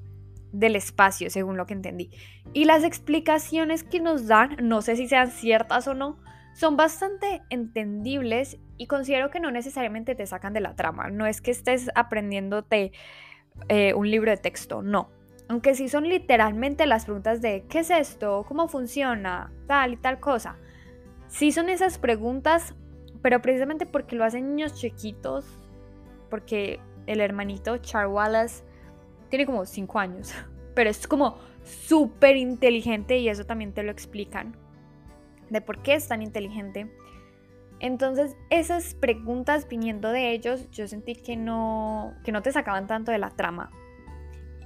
del 0.50 0.74
espacio, 0.74 1.30
según 1.30 1.56
lo 1.56 1.64
que 1.64 1.74
entendí. 1.74 2.10
Y 2.54 2.64
las 2.64 2.82
explicaciones 2.82 3.84
que 3.84 4.00
nos 4.00 4.26
dan, 4.26 4.56
no 4.62 4.82
sé 4.82 4.96
si 4.96 5.06
sean 5.06 5.30
ciertas 5.30 5.86
o 5.86 5.94
no, 5.94 6.18
son 6.52 6.76
bastante 6.76 7.40
entendibles 7.50 8.58
y 8.78 8.88
considero 8.88 9.30
que 9.30 9.38
no 9.38 9.52
necesariamente 9.52 10.16
te 10.16 10.26
sacan 10.26 10.54
de 10.54 10.60
la 10.60 10.74
trama. 10.74 11.08
No 11.08 11.24
es 11.26 11.40
que 11.40 11.52
estés 11.52 11.88
aprendiéndote 11.94 12.90
eh, 13.68 13.94
un 13.94 14.10
libro 14.10 14.32
de 14.32 14.38
texto, 14.38 14.82
no 14.82 15.19
aunque 15.50 15.74
sí 15.74 15.88
son 15.88 16.08
literalmente 16.08 16.86
las 16.86 17.06
preguntas 17.06 17.42
de 17.42 17.64
¿qué 17.68 17.80
es 17.80 17.90
esto? 17.90 18.44
¿Cómo 18.46 18.68
funciona? 18.68 19.52
Tal 19.66 19.94
y 19.94 19.96
tal 19.96 20.20
cosa. 20.20 20.58
Sí 21.26 21.50
son 21.50 21.68
esas 21.68 21.98
preguntas, 21.98 22.76
pero 23.20 23.42
precisamente 23.42 23.84
porque 23.84 24.14
lo 24.14 24.22
hacen 24.22 24.54
niños 24.54 24.74
chiquitos, 24.74 25.44
porque 26.28 26.78
el 27.06 27.20
hermanito 27.20 27.78
Char 27.78 28.06
Wallace 28.06 28.62
tiene 29.28 29.44
como 29.44 29.66
5 29.66 29.98
años, 29.98 30.32
pero 30.76 30.88
es 30.88 31.08
como 31.08 31.38
súper 31.64 32.36
inteligente 32.36 33.18
y 33.18 33.28
eso 33.28 33.44
también 33.44 33.72
te 33.72 33.82
lo 33.82 33.90
explican, 33.90 34.56
de 35.48 35.60
por 35.60 35.82
qué 35.82 35.94
es 35.94 36.06
tan 36.06 36.22
inteligente. 36.22 36.88
Entonces, 37.80 38.36
esas 38.50 38.94
preguntas 38.94 39.66
viniendo 39.66 40.12
de 40.12 40.30
ellos, 40.30 40.70
yo 40.70 40.86
sentí 40.86 41.16
que 41.16 41.34
no, 41.34 42.14
que 42.22 42.30
no 42.30 42.40
te 42.40 42.52
sacaban 42.52 42.86
tanto 42.86 43.10
de 43.10 43.18
la 43.18 43.30
trama. 43.30 43.72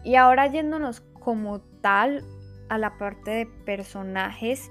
Y 0.05 0.17
ahora 0.17 0.47
yéndonos 0.47 1.01
como 1.19 1.61
tal 1.81 2.25
a 2.69 2.79
la 2.79 2.99
parte 2.99 3.31
de 3.31 3.47
personajes 3.47 4.71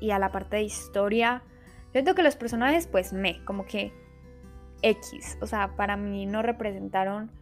y 0.00 0.12
a 0.12 0.18
la 0.18 0.30
parte 0.30 0.56
de 0.56 0.62
historia, 0.62 1.42
siento 1.92 2.14
que 2.14 2.22
los 2.22 2.36
personajes 2.36 2.86
pues 2.86 3.12
me, 3.12 3.44
como 3.44 3.66
que 3.66 3.92
X, 4.82 5.38
o 5.40 5.46
sea, 5.46 5.74
para 5.76 5.96
mí 5.96 6.26
no 6.26 6.42
representaron 6.42 7.32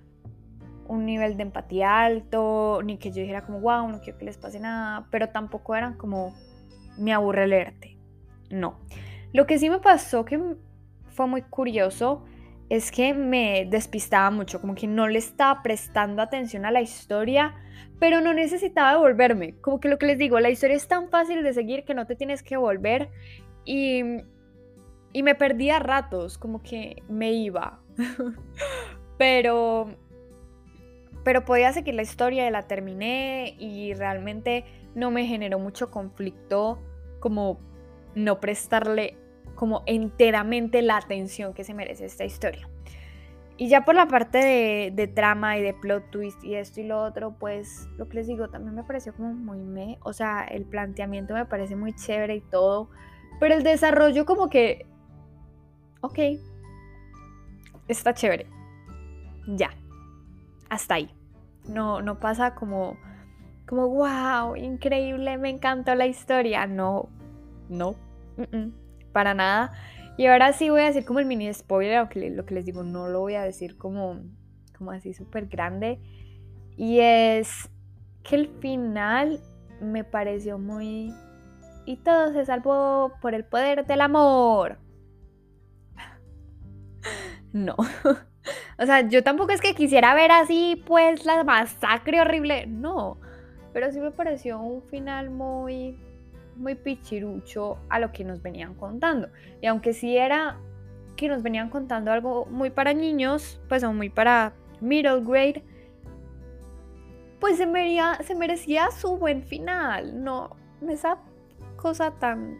un 0.89 1.05
nivel 1.05 1.37
de 1.37 1.43
empatía 1.43 2.01
alto, 2.01 2.81
ni 2.85 2.97
que 2.97 3.11
yo 3.11 3.21
dijera 3.21 3.45
como, 3.45 3.61
wow, 3.61 3.89
no 3.89 4.01
quiero 4.01 4.19
que 4.19 4.25
les 4.25 4.39
pase 4.39 4.61
nada, 4.61 5.07
pero 5.11 5.29
tampoco 5.29 5.75
eran 5.75 5.95
como, 5.95 6.35
me 6.97 7.13
aburre 7.13 7.47
leerte. 7.47 7.99
No. 8.51 8.79
Lo 9.33 9.47
que 9.47 9.59
sí 9.59 9.69
me 9.69 9.81
pasó 9.81 10.25
que 10.25 10.41
fue 11.11 11.27
muy 11.27 11.43
curioso 11.43 12.25
es 12.69 12.91
que 12.91 13.15
me 13.15 13.67
despistaba 13.71 14.31
mucho, 14.31 14.61
como 14.61 14.75
que 14.75 14.87
no 14.87 15.07
le 15.07 15.19
estaba 15.19 15.63
prestando 15.63 16.23
atención 16.23 16.65
a 16.65 16.71
la 16.71 16.81
historia, 16.81 17.55
pero 17.99 18.21
no 18.21 18.35
necesitaba 18.35 18.93
devolverme. 18.93 19.55
Como 19.61 19.81
que 19.81 19.89
lo 19.89 19.99
que 19.99 20.07
les 20.07 20.19
digo, 20.19 20.41
la 20.41 20.51
historia 20.51 20.77
es 20.77 20.89
tan 20.89 21.09
fácil 21.09 21.43
de 21.43 21.53
seguir 21.53 21.85
que 21.85 21.95
no 21.95 22.07
te 22.07 22.17
tienes 22.17 22.43
que 22.43 22.57
volver 22.57 23.11
y, 23.65 24.03
y 25.13 25.23
me 25.23 25.35
perdía 25.35 25.79
ratos, 25.79 26.39
como 26.39 26.63
que 26.63 27.03
me 27.09 27.33
iba. 27.33 27.81
pero, 29.19 29.95
pero 31.23 31.45
podía 31.45 31.73
seguir 31.73 31.95
la 31.95 32.03
historia 32.03 32.49
y 32.49 32.51
la 32.51 32.63
terminé 32.63 33.55
y 33.59 33.95
realmente 33.95 34.65
no 34.95 35.11
me 35.11 35.27
generó 35.27 35.59
mucho 35.59 35.91
conflicto 35.91 36.81
como 37.21 37.61
no 38.15 38.41
prestarle 38.41 39.17
como 39.57 39.83
enteramente 39.87 40.83
la 40.83 40.99
atención 40.99 41.53
que 41.53 41.65
se 41.65 41.75
merece 41.75 42.05
esta 42.05 42.25
historia. 42.25 42.69
Y 43.59 43.69
ya 43.69 43.87
por 43.87 43.95
la 43.95 44.07
parte 44.07 44.93
de, 44.95 45.07
trama 45.09 45.57
y 45.57 45.63
de 45.63 45.73
plot 45.73 46.11
twist 46.11 46.45
y 46.45 46.57
esto 46.57 46.81
y 46.81 46.85
lo 46.85 47.03
otro, 47.03 47.33
pues 47.39 47.89
lo 47.97 48.07
que 48.07 48.17
les 48.17 48.27
digo, 48.27 48.51
también 48.51 48.75
me 48.75 48.85
pareció 48.85 49.15
como 49.15 49.33
muy 49.33 49.59
me, 49.59 49.99
o 50.03 50.13
sea, 50.13 50.45
el 50.45 50.67
planteamiento 50.67 51.33
me 51.33 51.47
parece 51.47 51.75
muy 51.75 51.95
chévere 51.95 52.37
y 52.37 52.43
todo, 52.43 52.91
pero 53.41 53.55
el 53.55 53.63
desarrollo 53.63 54.27
como 54.27 54.51
que, 54.51 54.85
ok, 56.03 56.19
está 57.89 58.13
chévere, 58.13 58.47
ya, 59.47 59.71
hasta 60.69 60.97
ahí. 60.97 61.11
No, 61.67 62.03
no 62.03 62.21
pasa 62.21 62.55
como, 62.55 62.99
como, 63.67 63.89
wow, 63.89 64.55
increíble, 64.55 65.39
me 65.39 65.49
encantó 65.49 65.95
la 65.95 66.07
historia, 66.07 66.67
no, 66.67 67.09
no, 67.71 67.97
para 69.17 69.33
nada. 69.33 69.73
Y 70.19 70.27
ahora 70.27 70.53
sí 70.53 70.69
voy 70.69 70.83
a 70.83 70.85
decir 70.85 71.07
como 71.07 71.21
el 71.21 71.25
mini 71.25 71.51
spoiler, 71.55 71.97
aunque 71.97 72.29
lo 72.29 72.45
que 72.45 72.53
les 72.53 72.67
digo 72.67 72.83
no 72.83 73.09
lo 73.09 73.21
voy 73.21 73.35
a 73.35 73.45
decir 73.45 73.79
como, 73.79 74.21
como 74.77 74.91
así 74.91 75.15
súper 75.15 75.47
grande. 75.47 75.99
Y 76.77 77.01
es 77.01 77.71
que 78.23 78.37
el 78.37 78.49
final 78.61 79.41
me 79.81 80.05
pareció 80.05 80.59
muy... 80.59 81.15
Y 81.87 81.97
todo 81.97 82.31
se 82.35 82.45
salvó 82.45 83.15
por 83.23 83.33
el 83.33 83.47
poder 83.47 83.87
del 83.87 84.03
amor. 84.03 84.79
No. 87.55 87.75
o 88.79 88.85
sea, 88.85 89.09
yo 89.09 89.23
tampoco 89.23 89.53
es 89.53 89.63
que 89.63 89.75
quisiera 89.75 90.15
ver 90.15 90.31
así 90.31 90.83
pues 90.87 91.25
la 91.25 91.43
masacre 91.43 92.21
horrible. 92.21 92.67
No. 92.67 93.19
Pero 93.73 93.91
sí 93.93 93.99
me 93.99 94.11
pareció 94.11 94.61
un 94.61 94.83
final 94.83 95.31
muy 95.31 95.97
muy 96.57 96.75
pichirucho 96.75 97.79
a 97.89 97.99
lo 97.99 98.13
que 98.13 98.25
nos 98.25 98.43
venían 98.43 98.75
contando. 98.75 99.29
Y 99.61 99.67
aunque 99.67 99.93
sí 99.93 100.17
era 100.17 100.59
que 101.17 101.29
nos 101.29 101.43
venían 101.43 101.71
contando 101.71 102.13
algo 102.13 102.47
muy 102.47 102.71
para 102.71 102.93
niños, 102.93 103.61
pues 103.69 103.83
o 103.85 103.93
muy 103.93 104.11
para 104.11 104.53
middle 104.81 105.23
grade, 105.23 105.65
pues 107.41 107.57
se 107.57 107.67
se 108.25 108.35
merecía 108.35 108.91
su 108.91 109.17
buen 109.17 109.43
final, 109.43 110.23
no 110.23 110.57
esa 110.89 111.19
cosa 111.77 112.11
tan 112.13 112.59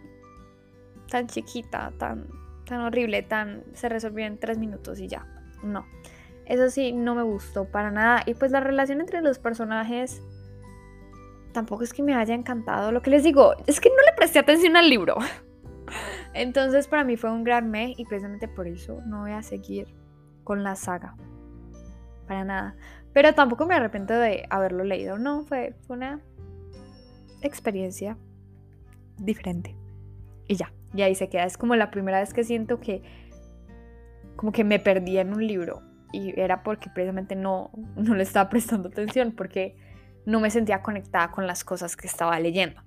tan 1.11 1.27
chiquita, 1.27 1.93
tan, 1.99 2.27
tan 2.65 2.81
horrible, 2.81 3.23
tan 3.23 3.65
se 3.75 3.89
resolvió 3.89 4.27
en 4.27 4.39
tres 4.39 4.59
minutos 4.59 4.99
y 5.01 5.09
ya. 5.09 5.27
No. 5.63 5.87
Eso 6.45 6.71
sí, 6.71 6.93
no 6.93 7.15
me 7.15 7.23
gustó 7.23 7.65
para 7.65 7.91
nada. 7.91 8.23
Y 8.27 8.35
pues 8.35 8.53
la 8.53 8.61
relación 8.61 9.01
entre 9.01 9.21
los 9.21 9.39
personajes 9.39 10.23
tampoco 11.57 11.85
es 11.85 11.95
que 11.95 12.03
me 12.03 12.15
haya 12.15 12.35
encantado. 12.35 12.93
Lo 12.93 13.01
que 13.01 13.09
les 13.09 13.25
digo, 13.25 13.55
es 13.67 13.81
que 13.81 13.89
no 13.89 13.97
le 13.97 14.15
presté 14.15 14.39
atención 14.39 14.77
al 14.77 14.91
libro. 14.91 15.17
Entonces 16.35 16.87
para 16.87 17.03
mí 17.03 17.17
fue 17.17 17.33
un 17.33 17.45
gran 17.45 17.71
me 17.71 17.95
y 17.97 18.05
precisamente 18.05 18.47
por 18.47 18.69
eso 18.69 19.01
no 19.07 19.23
voy 19.23 19.33
a 19.33 19.43
seguir 19.43 19.87
con 20.45 20.63
la 20.63 20.77
saga. 20.77 21.17
Para 22.29 22.45
nada. 22.45 22.77
Pero 23.15 23.33
tampoco 23.35 23.65
me 23.65 23.75
arrepiento 23.75 24.13
de 24.13 24.45
haberlo 24.51 24.85
leído. 24.85 25.19
No, 25.19 25.45
fue, 25.45 25.75
fue 25.87 25.97
una 25.97 26.21
experiencia 27.41 28.19
diferente. 29.17 29.75
Y 30.49 30.57
ya, 30.57 30.75
y 30.95 31.01
ahí 31.01 31.15
se 31.15 31.31
queda. 31.31 31.45
Es 31.45 31.57
como 31.57 31.75
la 31.75 31.91
primera 31.91 32.21
vez 32.21 32.35
que 32.35 32.45
siento 32.45 32.81
que 32.81 33.03
como 34.37 34.53
que 34.53 34.63
me 34.63 34.79
perdí 34.79 35.17
en 35.17 35.33
un 35.33 35.47
libro. 35.47 35.81
Y 36.13 36.39
era 36.39 36.63
porque 36.63 36.91
precisamente 36.91 37.35
no, 37.35 37.71
no 37.97 38.15
le 38.15 38.25
estaba 38.25 38.51
prestando 38.51 38.91
atención, 38.91 39.33
porque 39.33 39.86
no 40.27 40.41
me 40.41 40.51
sentía 40.51 40.83
conectada 40.83 41.31
con 41.31 41.47
las 41.47 41.65
cosas 41.65 41.97
que 41.97 42.07
estaba 42.07 42.39
leyendo. 42.39 42.83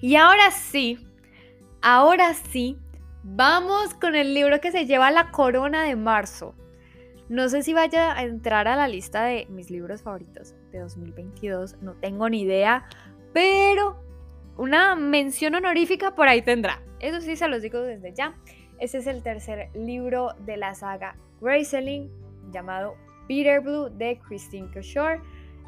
Y 0.00 0.16
ahora 0.16 0.50
sí, 0.50 0.98
ahora 1.80 2.34
sí, 2.34 2.78
vamos 3.24 3.94
con 3.94 4.14
el 4.14 4.34
libro 4.34 4.60
que 4.60 4.70
se 4.70 4.86
lleva 4.86 5.10
la 5.10 5.30
corona 5.30 5.82
de 5.82 5.96
marzo. 5.96 6.54
No 7.28 7.48
sé 7.48 7.62
si 7.62 7.72
vaya 7.72 8.16
a 8.16 8.22
entrar 8.22 8.68
a 8.68 8.76
la 8.76 8.88
lista 8.88 9.24
de 9.24 9.46
mis 9.48 9.70
libros 9.70 10.02
favoritos 10.02 10.54
de 10.70 10.80
2022, 10.80 11.80
no 11.80 11.94
tengo 11.94 12.28
ni 12.28 12.42
idea, 12.42 12.84
pero 13.32 14.02
una 14.58 14.94
mención 14.94 15.54
honorífica 15.54 16.14
por 16.14 16.28
ahí 16.28 16.42
tendrá. 16.42 16.82
Eso 17.00 17.20
sí 17.20 17.36
se 17.36 17.48
los 17.48 17.62
digo 17.62 17.80
desde 17.80 18.12
ya. 18.12 18.36
Ese 18.78 18.98
es 18.98 19.06
el 19.06 19.22
tercer 19.22 19.70
libro 19.74 20.34
de 20.40 20.56
la 20.56 20.74
saga 20.74 21.16
Graceling 21.40 22.10
llamado 22.50 22.96
Peter 23.28 23.60
Blue 23.60 23.88
de 23.88 24.20
Christine 24.26 24.68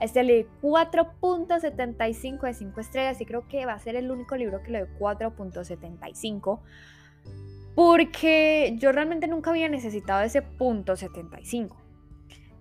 Este 0.00 0.22
le 0.22 0.46
4.75 0.62 2.40
de 2.42 2.54
5 2.54 2.80
estrellas 2.80 3.20
y 3.20 3.26
creo 3.26 3.46
que 3.48 3.64
va 3.64 3.74
a 3.74 3.78
ser 3.78 3.96
el 3.96 4.10
único 4.10 4.36
libro 4.36 4.62
que 4.62 4.72
le 4.72 4.80
doy 4.80 4.88
4.75 4.98 6.60
porque 7.74 8.76
yo 8.78 8.92
realmente 8.92 9.26
nunca 9.26 9.50
había 9.50 9.68
necesitado 9.68 10.22
ese 10.22 10.42
punto 10.42 10.96
75. 10.96 11.76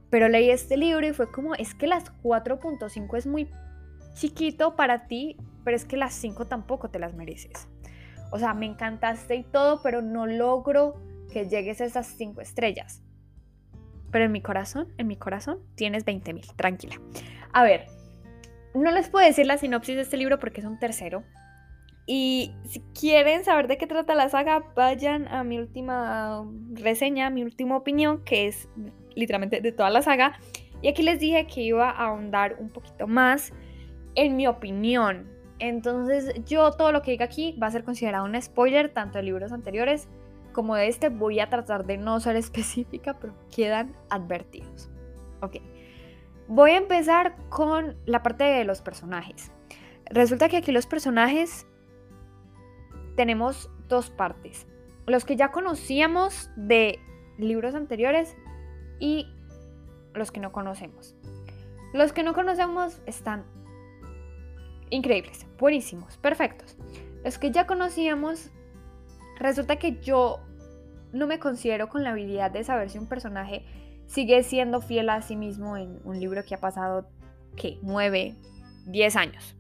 Pero 0.10 0.28
leí 0.28 0.50
este 0.50 0.78
libro 0.78 1.06
y 1.08 1.14
fue 1.14 1.32
como, 1.32 1.56
es 1.56 1.74
que 1.74 1.88
las 1.88 2.06
4.5 2.24 3.18
es 3.18 3.28
muy 3.28 3.50
chiquito 4.14 4.76
para 4.76 5.08
ti, 5.08 5.38
pero 5.64 5.76
es 5.76 5.86
que 5.86 5.98
las 5.98 6.14
5 6.14 6.46
tampoco 6.46 6.90
te 6.90 7.00
las 7.00 7.16
mereces. 7.16 7.68
O 8.32 8.40
sea, 8.40 8.54
me 8.54 8.66
encantaste 8.66 9.36
y 9.36 9.44
todo, 9.44 9.82
pero 9.84 10.02
no 10.02 10.26
logro 10.26 10.96
que 11.32 11.48
llegues 11.48 11.82
a 11.82 11.86
esas 11.86 12.08
5 12.08 12.42
estrellas. 12.42 13.02
Pero 14.14 14.26
en 14.26 14.32
mi 14.32 14.42
corazón, 14.42 14.88
en 14.98 15.08
mi 15.08 15.18
corazón, 15.18 15.60
tienes 15.76 16.06
20 16.06 16.34
mil, 16.34 16.46
tranquila. 16.56 16.96
A 17.52 17.64
ver, 17.64 17.88
no 18.76 18.92
les 18.92 19.10
puedo 19.10 19.26
decir 19.26 19.48
la 19.48 19.58
sinopsis 19.58 19.96
de 19.96 20.04
este 20.04 20.18
libro 20.18 20.40
porque 20.40 20.62
es 20.62 20.68
un 20.68 20.80
tercero. 20.80 21.24
Y 22.06 22.54
si 22.66 22.82
quieren 22.98 23.44
saber 23.44 23.68
de 23.68 23.78
qué 23.78 23.88
trata 23.88 24.14
la 24.14 24.30
saga, 24.30 24.64
vayan 24.76 25.28
a 25.30 25.44
mi 25.44 25.58
última 25.58 26.46
reseña, 26.74 27.32
mi 27.32 27.44
última 27.44 27.76
opinión, 27.76 28.24
que 28.24 28.48
es 28.48 28.70
literalmente 29.16 29.62
de 29.62 29.72
toda 29.72 29.90
la 29.90 30.04
saga. 30.04 30.40
Y 30.84 30.90
aquí 30.90 31.02
les 31.02 31.20
dije 31.20 31.48
que 31.48 31.62
iba 31.62 31.90
a 31.90 32.06
ahondar 32.08 32.58
un 32.60 32.70
poquito 32.70 33.08
más 33.08 33.52
en 34.14 34.36
mi 34.36 34.46
opinión. 34.46 35.28
Entonces 35.58 36.34
yo 36.46 36.72
todo 36.72 36.92
lo 36.92 37.02
que 37.02 37.12
diga 37.12 37.26
aquí 37.26 37.58
va 37.62 37.68
a 37.68 37.72
ser 37.72 37.84
considerado 37.84 38.26
un 38.26 38.40
spoiler, 38.40 38.90
tanto 38.90 39.18
de 39.18 39.24
libros 39.24 39.52
anteriores 39.52 40.08
como 40.54 40.76
de 40.76 40.88
este. 40.88 41.10
Voy 41.10 41.40
a 41.40 41.50
tratar 41.50 41.86
de 41.86 41.98
no 41.98 42.20
ser 42.20 42.36
específica, 42.38 43.20
pero 43.20 43.34
quedan 43.54 43.96
advertidos. 44.10 44.90
Ok. 45.42 45.58
Voy 46.48 46.72
a 46.72 46.78
empezar 46.78 47.36
con 47.50 47.98
la 48.06 48.24
parte 48.24 48.44
de 48.44 48.64
los 48.64 48.82
personajes. 48.82 49.52
Resulta 50.06 50.50
que 50.50 50.58
aquí 50.58 50.72
los 50.72 50.86
personajes 50.86 51.66
tenemos 53.16 53.70
dos 53.88 54.10
partes. 54.10 54.68
Los 55.06 55.26
que 55.26 55.36
ya 55.36 55.52
conocíamos 55.52 56.50
de 56.56 57.00
libros 57.38 57.76
anteriores 57.76 58.36
y 59.00 59.28
los 60.14 60.32
que 60.32 60.40
no 60.40 60.52
conocemos. 60.52 61.16
Los 61.94 62.14
que 62.14 62.24
no 62.24 62.34
conocemos 62.34 63.02
están 63.06 63.46
increíbles, 64.90 65.46
buenísimos, 65.58 66.18
perfectos. 66.18 66.78
Los 67.24 67.38
que 67.38 67.52
ya 67.52 67.66
conocíamos, 67.66 68.52
resulta 69.40 69.78
que 69.78 70.00
yo 70.02 70.40
no 71.12 71.28
me 71.28 71.40
considero 71.40 71.90
con 71.90 72.04
la 72.04 72.12
habilidad 72.12 72.52
de 72.52 72.64
saber 72.64 72.90
si 72.90 72.98
un 72.98 73.08
personaje 73.08 73.66
sigue 74.08 74.44
siendo 74.44 74.82
fiel 74.82 75.10
a 75.10 75.22
sí 75.22 75.36
mismo 75.36 75.78
en 75.78 76.00
un 76.04 76.20
libro 76.20 76.44
que 76.44 76.56
ha 76.56 76.60
pasado, 76.60 77.08
¿qué? 77.56 77.80
9, 77.82 78.36
10 78.86 79.16
años. 79.16 79.56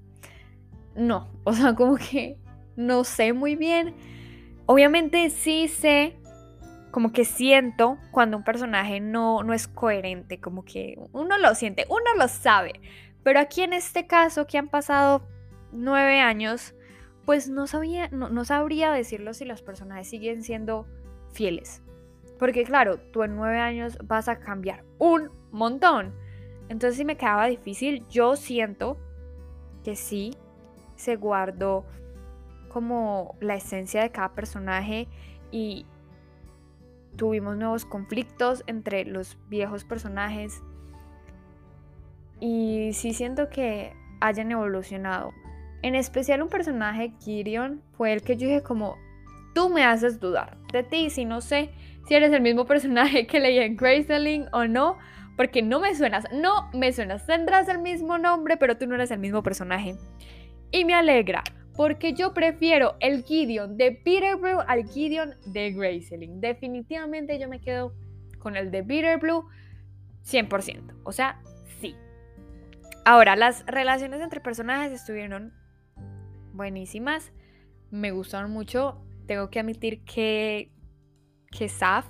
No, 0.95 1.31
o 1.43 1.53
sea, 1.53 1.75
como 1.75 1.97
que 1.97 2.37
no 2.75 3.03
sé 3.03 3.33
muy 3.33 3.55
bien. 3.55 3.95
Obviamente 4.65 5.29
sí 5.29 5.67
sé, 5.67 6.17
como 6.91 7.11
que 7.11 7.25
siento 7.25 7.97
cuando 8.11 8.37
un 8.37 8.43
personaje 8.43 8.99
no, 8.99 9.43
no 9.43 9.53
es 9.53 9.67
coherente, 9.67 10.39
como 10.39 10.63
que 10.63 10.97
uno 11.11 11.37
lo 11.37 11.53
siente, 11.55 11.85
uno 11.89 12.15
lo 12.17 12.27
sabe, 12.27 12.79
pero 13.23 13.39
aquí 13.39 13.61
en 13.61 13.73
este 13.73 14.05
caso, 14.05 14.47
que 14.47 14.57
han 14.57 14.69
pasado 14.69 15.27
nueve 15.71 16.19
años, 16.19 16.75
pues 17.25 17.49
no, 17.49 17.67
sabía, 17.67 18.09
no, 18.09 18.45
sabría 18.45 18.91
decirlo 18.91 19.33
si 19.33 19.45
los 19.45 19.61
personajes 19.61 20.07
siguen 20.09 20.43
siendo 20.43 20.85
fieles. 21.31 21.81
Porque 22.39 22.63
claro, 22.63 22.99
tú 22.99 23.23
en 23.23 23.35
nueve 23.35 23.59
años 23.59 23.97
vas 24.03 24.27
a 24.27 24.39
cambiar 24.39 24.83
un 24.97 25.29
montón. 25.51 26.13
Entonces 26.69 26.97
si 26.97 27.05
me 27.05 27.17
quedaba 27.17 27.47
difícil, 27.47 28.05
yo 28.09 28.35
siento 28.35 28.97
que 29.83 29.95
sí 29.95 30.35
se 30.95 31.15
guardó 31.15 31.85
como 32.69 33.35
la 33.39 33.55
esencia 33.55 34.01
de 34.01 34.11
cada 34.11 34.33
personaje 34.33 35.07
y 35.51 35.85
tuvimos 37.15 37.55
nuevos 37.55 37.85
conflictos 37.85 38.63
entre 38.67 39.05
los 39.05 39.37
viejos 39.47 39.83
personajes 39.83 40.63
y 42.39 42.91
sí 42.93 43.13
siento 43.13 43.49
que 43.49 43.95
hayan 44.19 44.51
evolucionado. 44.51 45.31
En 45.83 45.95
especial 45.95 46.41
un 46.41 46.49
personaje, 46.49 47.13
Gideon, 47.21 47.81
fue 47.91 48.13
el 48.13 48.21
que 48.21 48.35
yo 48.35 48.47
dije 48.47 48.63
como, 48.63 48.97
tú 49.53 49.69
me 49.69 49.83
haces 49.83 50.19
dudar 50.19 50.57
de 50.71 50.83
ti, 50.83 51.09
si 51.09 51.25
no 51.25 51.41
sé 51.41 51.69
si 52.07 52.15
eres 52.15 52.33
el 52.33 52.41
mismo 52.41 52.65
personaje 52.65 53.27
que 53.27 53.39
leí 53.39 53.59
en 53.59 53.75
Graceling 53.75 54.47
o 54.51 54.65
no, 54.65 54.97
porque 55.37 55.61
no 55.61 55.79
me 55.79 55.93
suenas, 55.93 56.25
no 56.33 56.71
me 56.73 56.91
suenas, 56.91 57.25
tendrás 57.25 57.67
el 57.69 57.79
mismo 57.79 58.17
nombre, 58.17 58.57
pero 58.57 58.77
tú 58.77 58.87
no 58.87 58.95
eres 58.95 59.11
el 59.11 59.19
mismo 59.19 59.43
personaje. 59.43 59.95
Y 60.71 60.85
me 60.85 60.95
alegra, 60.95 61.43
porque 61.75 62.13
yo 62.13 62.33
prefiero 62.33 62.95
el 62.99 63.23
Gideon 63.23 63.77
de 63.77 63.91
Peterbrew 63.91 64.61
al 64.67 64.87
Gideon 64.87 65.35
de 65.45 65.71
Graceling. 65.71 66.41
Definitivamente 66.41 67.39
yo 67.39 67.47
me 67.47 67.59
quedo 67.59 67.93
con 68.39 68.55
el 68.55 68.71
de 68.71 68.83
Peterbrew 68.83 69.45
100%, 70.23 70.95
o 71.03 71.11
sea, 71.11 71.39
Ahora, 73.05 73.35
las 73.35 73.65
relaciones 73.65 74.21
entre 74.21 74.39
personajes 74.39 74.93
estuvieron 74.93 75.53
buenísimas. 76.53 77.31
Me 77.91 78.11
gustaron 78.11 78.51
mucho. 78.51 79.01
Tengo 79.27 79.49
que 79.49 79.59
admitir 79.59 80.03
que, 80.05 80.71
que 81.51 81.69
Saf 81.69 82.05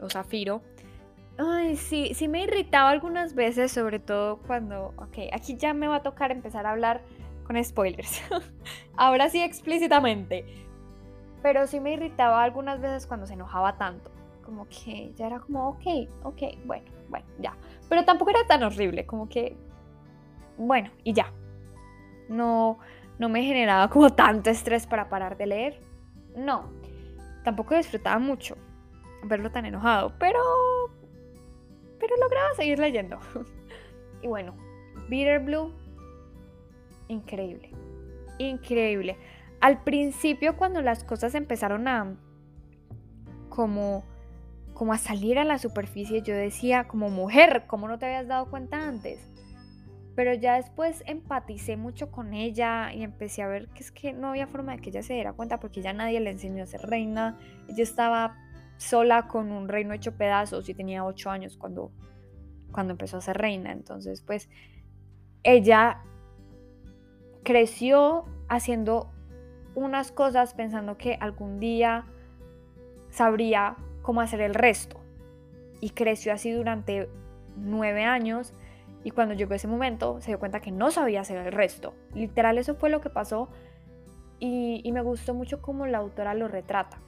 o 0.00 0.08
Zafiro, 0.08 0.62
ay, 1.38 1.76
sí, 1.76 2.12
sí 2.14 2.28
me 2.28 2.42
irritaba 2.42 2.90
algunas 2.90 3.34
veces, 3.34 3.72
sobre 3.72 3.98
todo 3.98 4.38
cuando, 4.38 4.92
ok, 4.96 5.18
aquí 5.32 5.56
ya 5.56 5.72
me 5.72 5.88
va 5.88 5.96
a 5.96 6.02
tocar 6.02 6.30
empezar 6.30 6.66
a 6.66 6.72
hablar 6.72 7.02
con 7.44 7.62
spoilers. 7.62 8.20
Ahora 8.96 9.28
sí 9.28 9.42
explícitamente. 9.42 10.44
Pero 11.42 11.66
sí 11.68 11.78
me 11.78 11.92
irritaba 11.92 12.42
algunas 12.42 12.80
veces 12.80 13.06
cuando 13.06 13.26
se 13.26 13.34
enojaba 13.34 13.78
tanto. 13.78 14.10
Como 14.44 14.66
que 14.68 15.12
ya 15.14 15.26
era 15.26 15.40
como, 15.40 15.68
ok, 15.68 15.84
ok, 16.24 16.42
bueno, 16.64 16.90
bueno, 17.08 17.26
ya. 17.38 17.56
Pero 17.88 18.04
tampoco 18.04 18.30
era 18.30 18.44
tan 18.46 18.62
horrible, 18.64 19.06
como 19.06 19.28
que 19.28 19.56
bueno, 20.58 20.90
y 21.04 21.12
ya. 21.12 21.32
No, 22.28 22.78
no 23.18 23.28
me 23.28 23.42
generaba 23.42 23.88
como 23.88 24.10
tanto 24.14 24.50
estrés 24.50 24.86
para 24.86 25.08
parar 25.08 25.36
de 25.36 25.46
leer. 25.46 25.80
No, 26.36 26.72
tampoco 27.44 27.74
disfrutaba 27.74 28.18
mucho 28.18 28.56
verlo 29.24 29.50
tan 29.50 29.66
enojado, 29.66 30.12
pero, 30.18 30.38
pero 31.98 32.16
lograba 32.16 32.54
seguir 32.54 32.78
leyendo. 32.78 33.18
y 34.22 34.28
bueno, 34.28 34.54
Bitter 35.08 35.40
Blue, 35.40 35.72
increíble, 37.08 37.70
increíble. 38.38 39.16
Al 39.60 39.82
principio 39.82 40.56
cuando 40.56 40.82
las 40.82 41.02
cosas 41.02 41.34
empezaron 41.34 41.88
a 41.88 42.14
como 43.48 44.04
como 44.78 44.92
a 44.92 44.98
salir 44.98 45.40
a 45.40 45.44
la 45.44 45.58
superficie, 45.58 46.22
yo 46.22 46.36
decía 46.36 46.86
como 46.86 47.10
mujer, 47.10 47.64
¿cómo 47.66 47.88
no 47.88 47.98
te 47.98 48.06
habías 48.06 48.28
dado 48.28 48.48
cuenta 48.48 48.86
antes? 48.86 49.18
Pero 50.18 50.34
ya 50.34 50.56
después 50.56 51.04
empaticé 51.06 51.76
mucho 51.76 52.10
con 52.10 52.34
ella 52.34 52.92
y 52.92 53.04
empecé 53.04 53.40
a 53.42 53.46
ver 53.46 53.68
que 53.68 53.84
es 53.84 53.92
que 53.92 54.12
no 54.12 54.30
había 54.30 54.48
forma 54.48 54.72
de 54.72 54.82
que 54.82 54.90
ella 54.90 55.04
se 55.04 55.14
diera 55.14 55.32
cuenta 55.32 55.60
porque 55.60 55.80
ya 55.80 55.92
nadie 55.92 56.18
le 56.18 56.30
enseñó 56.30 56.64
a 56.64 56.66
ser 56.66 56.80
reina. 56.80 57.38
Ella 57.68 57.84
estaba 57.84 58.36
sola 58.78 59.28
con 59.28 59.52
un 59.52 59.68
reino 59.68 59.94
hecho 59.94 60.16
pedazos 60.16 60.68
y 60.68 60.74
tenía 60.74 61.04
ocho 61.04 61.30
años 61.30 61.56
cuando, 61.56 61.92
cuando 62.72 62.94
empezó 62.94 63.18
a 63.18 63.20
ser 63.20 63.38
reina. 63.38 63.70
Entonces, 63.70 64.20
pues, 64.22 64.48
ella 65.44 66.02
creció 67.44 68.24
haciendo 68.48 69.12
unas 69.76 70.10
cosas 70.10 70.52
pensando 70.52 70.98
que 70.98 71.16
algún 71.20 71.60
día 71.60 72.06
sabría 73.10 73.76
cómo 74.02 74.20
hacer 74.20 74.40
el 74.40 74.54
resto. 74.54 74.98
Y 75.80 75.90
creció 75.90 76.32
así 76.32 76.50
durante 76.50 77.08
nueve 77.54 78.02
años 78.02 78.52
y 79.08 79.10
cuando 79.10 79.32
llegó 79.32 79.54
ese 79.54 79.68
momento 79.68 80.20
se 80.20 80.32
dio 80.32 80.38
cuenta 80.38 80.60
que 80.60 80.70
no 80.70 80.90
sabía 80.90 81.22
hacer 81.22 81.38
el 81.38 81.50
resto. 81.50 81.94
Literal 82.12 82.58
eso 82.58 82.74
fue 82.74 82.90
lo 82.90 83.00
que 83.00 83.08
pasó 83.08 83.48
y, 84.38 84.82
me 84.92 85.00
gustó 85.00 85.32
mucho 85.32 85.62
cómo 85.62 85.86
la 85.86 85.96
autora 85.96 86.34
lo 86.34 86.46
retrata. 86.46 86.98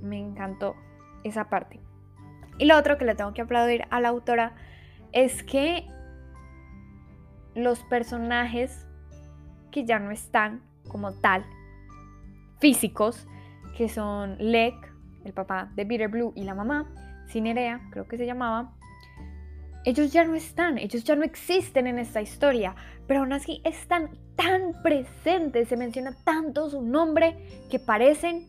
Me 0.00 0.16
encantó 0.16 0.76
esa 1.24 1.48
parte. 1.48 1.80
Y 2.58 2.66
lo 2.66 2.78
otro 2.78 2.98
que 2.98 3.04
le 3.04 3.16
tengo 3.16 3.34
que 3.34 3.42
aplaudir 3.42 3.86
a 3.90 4.00
la 4.00 4.10
autora 4.10 4.54
es 5.10 5.42
que 5.42 5.88
los 7.56 7.80
personajes 7.80 8.86
que 9.72 9.84
ya 9.84 9.98
no 9.98 10.12
están 10.12 10.62
como 10.86 11.14
tal, 11.14 11.44
físicos, 12.60 13.26
que 13.76 13.88
son 13.88 14.36
Lek, 14.38 14.76
el 15.24 15.32
papá 15.32 15.72
de 15.74 15.84
Bitter 15.84 16.08
Blue, 16.08 16.32
y 16.36 16.44
la 16.44 16.54
mamá, 16.54 16.86
Cinerea, 17.26 17.80
creo 17.90 18.06
que 18.06 18.16
se 18.16 18.24
llamaba, 18.24 18.77
ellos 19.88 20.12
ya 20.12 20.22
no 20.22 20.34
están, 20.34 20.76
ellos 20.76 21.02
ya 21.02 21.16
no 21.16 21.24
existen 21.24 21.86
en 21.86 21.98
esta 21.98 22.20
historia, 22.20 22.76
pero 23.06 23.20
aún 23.20 23.32
así 23.32 23.62
están 23.64 24.10
tan 24.36 24.82
presentes, 24.82 25.68
se 25.68 25.78
menciona 25.78 26.14
tanto 26.24 26.68
su 26.68 26.82
nombre 26.82 27.38
que 27.70 27.78
parecen 27.78 28.48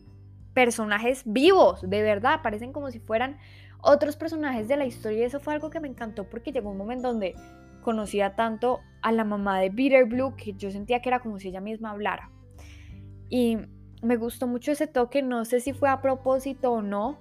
personajes 0.52 1.22
vivos, 1.24 1.80
de 1.80 2.02
verdad, 2.02 2.42
parecen 2.42 2.74
como 2.74 2.90
si 2.90 2.98
fueran 2.98 3.38
otros 3.80 4.16
personajes 4.16 4.68
de 4.68 4.76
la 4.76 4.84
historia 4.84 5.20
y 5.20 5.22
eso 5.22 5.40
fue 5.40 5.54
algo 5.54 5.70
que 5.70 5.80
me 5.80 5.88
encantó 5.88 6.28
porque 6.28 6.52
llegó 6.52 6.72
un 6.72 6.76
momento 6.76 7.08
donde 7.08 7.34
conocía 7.80 8.36
tanto 8.36 8.80
a 9.00 9.10
la 9.10 9.24
mamá 9.24 9.60
de 9.60 9.70
Bitter 9.70 10.04
Blue 10.04 10.36
que 10.36 10.52
yo 10.52 10.70
sentía 10.70 11.00
que 11.00 11.08
era 11.08 11.20
como 11.20 11.38
si 11.38 11.48
ella 11.48 11.62
misma 11.62 11.92
hablara. 11.92 12.28
Y 13.30 13.56
me 14.02 14.18
gustó 14.18 14.46
mucho 14.46 14.72
ese 14.72 14.86
toque, 14.86 15.22
no 15.22 15.46
sé 15.46 15.60
si 15.60 15.72
fue 15.72 15.88
a 15.88 16.02
propósito 16.02 16.70
o 16.70 16.82
no, 16.82 17.18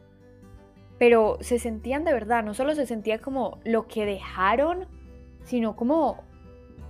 pero 1.00 1.38
se 1.40 1.58
sentían 1.58 2.04
de 2.04 2.14
verdad, 2.14 2.44
no 2.44 2.54
solo 2.54 2.76
se 2.76 2.86
sentía 2.86 3.20
como 3.20 3.60
lo 3.64 3.88
que 3.88 4.06
dejaron, 4.06 4.86
sino 5.46 5.76
como, 5.76 6.24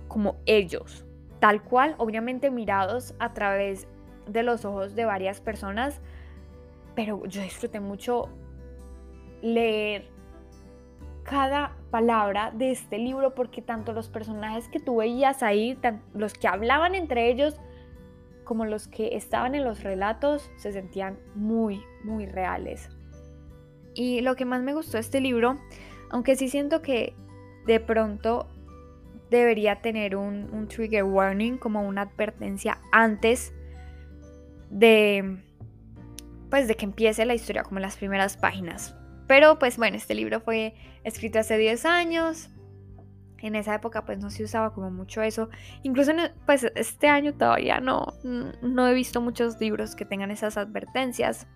como 0.08 0.36
ellos, 0.44 1.06
tal 1.38 1.62
cual, 1.62 1.94
obviamente 1.96 2.50
mirados 2.50 3.14
a 3.20 3.32
través 3.32 3.86
de 4.26 4.42
los 4.42 4.64
ojos 4.64 4.96
de 4.96 5.04
varias 5.04 5.40
personas, 5.40 6.00
pero 6.96 7.24
yo 7.26 7.40
disfruté 7.40 7.78
mucho 7.78 8.28
leer 9.42 10.08
cada 11.22 11.76
palabra 11.92 12.50
de 12.50 12.72
este 12.72 12.98
libro 12.98 13.34
porque 13.34 13.62
tanto 13.62 13.92
los 13.92 14.08
personajes 14.08 14.68
que 14.68 14.80
tú 14.80 14.96
veías 14.96 15.44
ahí, 15.44 15.78
los 16.14 16.34
que 16.34 16.48
hablaban 16.48 16.96
entre 16.96 17.30
ellos, 17.30 17.60
como 18.42 18.64
los 18.64 18.88
que 18.88 19.16
estaban 19.16 19.54
en 19.54 19.62
los 19.62 19.84
relatos, 19.84 20.50
se 20.56 20.72
sentían 20.72 21.18
muy, 21.36 21.80
muy 22.02 22.26
reales. 22.26 22.90
Y 23.94 24.20
lo 24.20 24.36
que 24.36 24.44
más 24.44 24.62
me 24.62 24.74
gustó 24.74 24.92
de 24.92 25.00
este 25.00 25.20
libro, 25.20 25.58
aunque 26.10 26.36
sí 26.36 26.48
siento 26.48 26.82
que 26.82 27.14
de 27.66 27.80
pronto 27.80 28.48
debería 29.30 29.80
tener 29.80 30.16
un, 30.16 30.68
trigger 30.68 31.04
warning, 31.04 31.56
como 31.56 31.86
una 31.86 32.02
advertencia 32.02 32.78
antes 32.92 33.52
de, 34.70 35.38
pues, 36.50 36.68
de 36.68 36.74
que 36.76 36.84
empiece 36.84 37.24
la 37.24 37.34
historia, 37.34 37.62
como 37.62 37.80
las 37.80 37.96
primeras 37.96 38.36
páginas. 38.36 38.94
Pero 39.30 39.60
pues 39.60 39.76
bueno, 39.76 39.96
este 39.96 40.16
libro 40.16 40.40
fue 40.40 40.74
escrito 41.04 41.38
hace 41.38 41.56
10 41.56 41.86
años. 41.86 42.50
En 43.38 43.54
esa 43.54 43.76
época 43.76 44.04
pues 44.04 44.18
no 44.18 44.28
se 44.28 44.42
usaba 44.42 44.74
como 44.74 44.90
mucho 44.90 45.22
eso. 45.22 45.50
Incluso 45.84 46.10
pues 46.46 46.66
este 46.74 47.06
año 47.06 47.34
todavía 47.34 47.78
no, 47.78 48.08
no 48.24 48.88
he 48.88 48.92
visto 48.92 49.20
muchos 49.20 49.60
libros 49.60 49.94
que 49.94 50.04
tengan 50.04 50.32
esas 50.32 50.56
advertencias. 50.56 51.46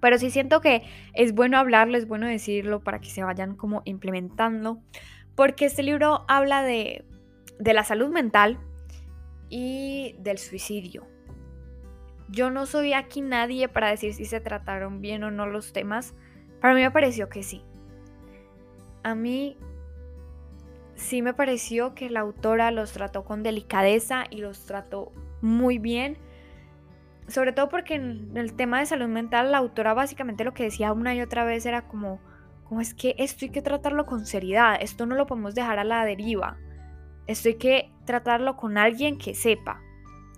Pero 0.00 0.18
sí 0.18 0.30
siento 0.30 0.60
que 0.60 0.82
es 1.14 1.34
bueno 1.34 1.58
hablarlo, 1.58 1.96
es 1.96 2.06
bueno 2.06 2.26
decirlo 2.26 2.80
para 2.80 3.00
que 3.00 3.10
se 3.10 3.22
vayan 3.22 3.56
como 3.56 3.82
implementando. 3.84 4.80
Porque 5.34 5.66
este 5.66 5.82
libro 5.82 6.24
habla 6.28 6.62
de, 6.62 7.04
de 7.58 7.74
la 7.74 7.84
salud 7.84 8.08
mental 8.08 8.58
y 9.48 10.14
del 10.18 10.38
suicidio. 10.38 11.06
Yo 12.28 12.50
no 12.50 12.66
soy 12.66 12.92
aquí 12.92 13.20
nadie 13.20 13.68
para 13.68 13.90
decir 13.90 14.14
si 14.14 14.24
se 14.24 14.40
trataron 14.40 15.00
bien 15.00 15.22
o 15.24 15.30
no 15.30 15.46
los 15.46 15.72
temas. 15.72 16.14
Para 16.60 16.74
mí 16.74 16.80
me 16.80 16.90
pareció 16.90 17.28
que 17.28 17.42
sí. 17.42 17.62
A 19.02 19.14
mí 19.14 19.56
sí 20.96 21.22
me 21.22 21.34
pareció 21.34 21.94
que 21.94 22.10
la 22.10 22.20
autora 22.20 22.70
los 22.70 22.92
trató 22.92 23.24
con 23.24 23.42
delicadeza 23.42 24.24
y 24.30 24.38
los 24.38 24.66
trató 24.66 25.12
muy 25.40 25.78
bien. 25.78 26.18
Sobre 27.28 27.52
todo 27.52 27.68
porque 27.68 27.94
en 27.94 28.36
el 28.36 28.54
tema 28.54 28.80
de 28.80 28.86
salud 28.86 29.08
mental 29.08 29.50
la 29.50 29.58
autora 29.58 29.94
básicamente 29.94 30.44
lo 30.44 30.54
que 30.54 30.64
decía 30.64 30.92
una 30.92 31.14
y 31.14 31.20
otra 31.20 31.44
vez 31.44 31.66
era 31.66 31.88
como, 31.88 32.20
como 32.64 32.80
es 32.80 32.94
que 32.94 33.16
esto 33.18 33.44
hay 33.44 33.50
que 33.50 33.62
tratarlo 33.62 34.06
con 34.06 34.26
seriedad, 34.26 34.78
esto 34.80 35.06
no 35.06 35.16
lo 35.16 35.26
podemos 35.26 35.54
dejar 35.54 35.78
a 35.78 35.84
la 35.84 36.04
deriva, 36.04 36.56
esto 37.26 37.48
hay 37.48 37.56
que 37.56 37.92
tratarlo 38.04 38.56
con 38.56 38.78
alguien 38.78 39.18
que 39.18 39.34
sepa. 39.34 39.80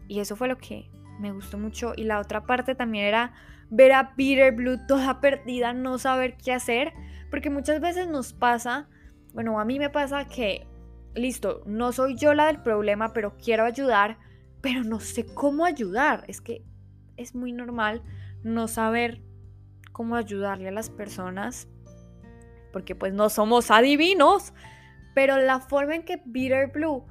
Y 0.08 0.20
eso 0.20 0.36
fue 0.36 0.48
lo 0.48 0.56
que 0.56 0.90
me 1.18 1.32
gustó 1.32 1.58
mucho. 1.58 1.92
Y 1.94 2.04
la 2.04 2.18
otra 2.18 2.44
parte 2.44 2.74
también 2.74 3.04
era 3.04 3.32
ver 3.70 3.92
a 3.92 4.14
Peter 4.16 4.54
Blue 4.54 4.78
toda 4.86 5.20
perdida, 5.20 5.72
no 5.72 5.98
saber 5.98 6.36
qué 6.36 6.52
hacer, 6.52 6.94
porque 7.30 7.50
muchas 7.50 7.80
veces 7.80 8.08
nos 8.08 8.32
pasa, 8.32 8.88
bueno, 9.34 9.60
a 9.60 9.64
mí 9.64 9.78
me 9.78 9.90
pasa 9.90 10.26
que, 10.26 10.66
listo, 11.14 11.62
no 11.66 11.92
soy 11.92 12.16
yo 12.16 12.34
la 12.34 12.46
del 12.46 12.62
problema, 12.62 13.12
pero 13.12 13.36
quiero 13.36 13.64
ayudar, 13.64 14.18
pero 14.62 14.82
no 14.82 15.00
sé 15.00 15.26
cómo 15.26 15.64
ayudar. 15.64 16.24
Es 16.26 16.40
que 16.40 16.62
es 17.18 17.34
muy 17.34 17.52
normal 17.52 18.02
no 18.42 18.68
saber 18.68 19.20
cómo 19.92 20.16
ayudarle 20.16 20.68
a 20.68 20.72
las 20.72 20.90
personas, 20.90 21.68
porque 22.72 22.94
pues 22.94 23.12
no 23.12 23.28
somos 23.28 23.70
adivinos, 23.70 24.54
pero 25.14 25.36
la 25.38 25.60
forma 25.60 25.96
en 25.96 26.04
que 26.04 26.18
Peter 26.18 26.70
Blue 26.70 27.04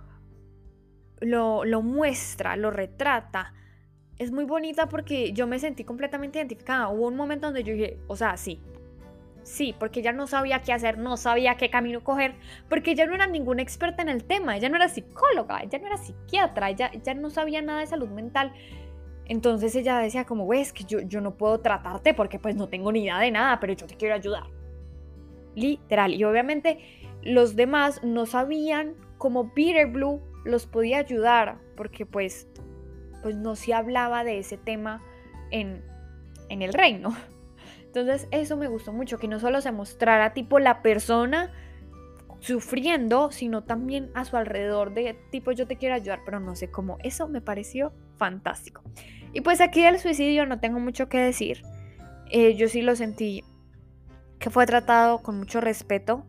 lo, 1.19 1.65
lo 1.65 1.81
muestra, 1.81 2.55
lo 2.55 2.71
retrata, 2.71 3.53
es 4.17 4.31
muy 4.31 4.45
bonita 4.45 4.87
porque 4.87 5.31
yo 5.33 5.47
me 5.47 5.59
sentí 5.59 5.83
completamente 5.83 6.39
identificada. 6.39 6.89
Hubo 6.89 7.07
un 7.07 7.15
momento 7.15 7.47
donde 7.47 7.63
yo 7.63 7.73
dije, 7.73 7.99
o 8.07 8.15
sea, 8.15 8.37
sí. 8.37 8.59
Sí, 9.43 9.73
porque 9.79 10.01
ella 10.01 10.11
no 10.11 10.27
sabía 10.27 10.61
qué 10.61 10.73
hacer, 10.73 10.97
no 10.97 11.15
sabía 11.15 11.55
qué 11.55 11.69
camino 11.69 12.03
coger, 12.03 12.35
porque 12.67 12.91
ella 12.91 13.05
no 13.05 13.15
era 13.15 13.27
ninguna 13.27 13.61
experta 13.61 14.01
en 14.01 14.09
el 14.09 14.25
tema, 14.25 14.57
ella 14.57 14.67
no 14.67 14.75
era 14.75 14.89
psicóloga, 14.89 15.61
ella 15.61 15.79
no 15.79 15.87
era 15.87 15.95
psiquiatra, 15.95 16.69
ella, 16.69 16.91
ella 16.93 17.13
no 17.13 17.29
sabía 17.29 17.61
nada 17.61 17.79
de 17.79 17.87
salud 17.87 18.09
mental. 18.09 18.51
Entonces 19.29 19.75
ella 19.75 19.99
decía 19.99 20.25
como, 20.25 20.45
güey, 20.45 20.61
es 20.61 20.71
que 20.71 20.85
yo, 20.85 21.01
yo 21.01 21.19
no 21.19 21.35
puedo 21.35 21.59
tratarte 21.59 22.13
porque 22.13 22.39
pues 22.39 22.55
no 22.55 22.69
tengo 22.69 22.91
ni 22.91 23.03
idea 23.03 23.19
de 23.19 23.31
nada, 23.31 23.59
pero 23.59 23.73
yo 23.73 23.85
te 23.85 23.95
quiero 23.95 24.15
ayudar. 24.15 24.43
Literal. 25.53 26.13
Y 26.13 26.23
obviamente 26.23 26.79
los 27.23 27.55
demás 27.55 28.01
no 28.03 28.25
sabían 28.25 28.95
cómo 29.17 29.53
Peter 29.53 29.87
Blue 29.87 30.21
los 30.45 30.65
podía 30.65 30.99
ayudar, 30.99 31.57
porque 31.75 32.05
pues 32.05 32.47
pues 33.21 33.35
no 33.35 33.55
se 33.55 33.73
hablaba 33.73 34.23
de 34.23 34.39
ese 34.39 34.57
tema 34.57 35.03
en, 35.51 35.83
en 36.47 36.61
el 36.61 36.71
reino. 36.71 37.15
Entonces 37.85 38.27
eso 38.31 38.55
me 38.55 38.67
gustó 38.67 38.93
mucho, 38.93 39.17
que 39.17 39.27
no 39.27 39.39
solo 39.39 39.59
se 39.59 39.71
mostrara 39.71 40.33
tipo 40.33 40.59
la 40.59 40.81
persona 40.81 41.51
sufriendo, 42.39 43.31
sino 43.31 43.63
también 43.63 44.11
a 44.13 44.23
su 44.23 44.37
alrededor 44.37 44.93
de 44.93 45.17
tipo 45.31 45.51
yo 45.51 45.67
te 45.67 45.77
quiero 45.77 45.95
ayudar, 45.95 46.21
pero 46.23 46.39
no 46.39 46.55
sé 46.55 46.69
cómo. 46.69 46.97
Eso 47.03 47.27
me 47.27 47.41
pareció 47.41 47.91
fantástico. 48.17 48.83
Y 49.33 49.41
pues 49.41 49.61
aquí 49.61 49.83
del 49.83 49.99
suicidio 49.99 50.45
no 50.45 50.59
tengo 50.59 50.79
mucho 50.79 51.09
que 51.09 51.19
decir. 51.19 51.63
Eh, 52.29 52.55
yo 52.55 52.67
sí 52.67 52.81
lo 52.81 52.95
sentí 52.95 53.43
que 54.39 54.49
fue 54.49 54.65
tratado 54.65 55.19
con 55.19 55.37
mucho 55.37 55.61
respeto. 55.61 56.25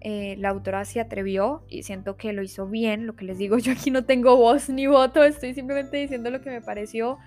Eh, 0.00 0.36
la 0.38 0.50
autora 0.50 0.84
se 0.84 1.00
atrevió 1.00 1.64
y 1.68 1.82
siento 1.82 2.16
que 2.16 2.32
lo 2.32 2.42
hizo 2.42 2.66
bien. 2.66 3.06
Lo 3.06 3.16
que 3.16 3.24
les 3.24 3.38
digo, 3.38 3.58
yo 3.58 3.72
aquí 3.72 3.90
no 3.90 4.04
tengo 4.04 4.36
voz 4.36 4.68
ni 4.68 4.86
voto, 4.86 5.24
estoy 5.24 5.54
simplemente 5.54 5.96
diciendo 5.96 6.30
lo 6.30 6.40
que 6.40 6.50
me 6.50 6.60
pareció 6.60 7.18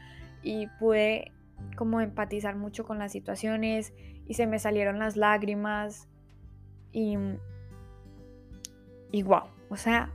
y 0.44 0.68
pude 0.80 1.32
como 1.76 2.00
empatizar 2.02 2.56
mucho 2.56 2.86
con 2.86 3.00
las 3.00 3.12
situaciones 3.12 3.94
y 4.28 4.36
se 4.36 4.48
me 4.48 4.60
salieron 4.60 5.00
las 5.00 5.18
lágrimas 5.18 6.08
y, 6.92 7.18
y 9.12 9.24
wow, 9.24 9.44
o 9.70 9.76
sea, 9.76 10.12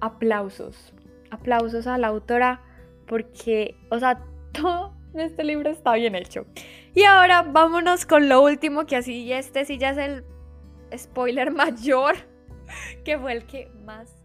aplausos, 0.00 0.94
aplausos 1.30 1.86
a 1.86 1.98
la 1.98 2.08
autora 2.08 2.62
porque, 3.10 3.74
o 3.90 3.98
sea, 3.98 4.22
todo 4.52 4.94
este 5.14 5.42
libro 5.44 5.68
está 5.68 5.94
bien 5.94 6.14
hecho. 6.14 6.46
Y 6.94 7.02
ahora 7.02 7.42
vámonos 7.42 8.06
con 8.06 8.28
lo 8.28 8.40
último, 8.40 8.86
que 8.86 8.96
así 8.96 9.32
este 9.32 9.64
sí 9.64 9.76
ya 9.76 9.90
es 9.90 9.98
el 9.98 10.24
spoiler 10.96 11.50
mayor. 11.52 12.14
que 13.04 13.18
fue 13.18 13.32
el 13.32 13.44
que 13.46 13.68
más 13.84 14.16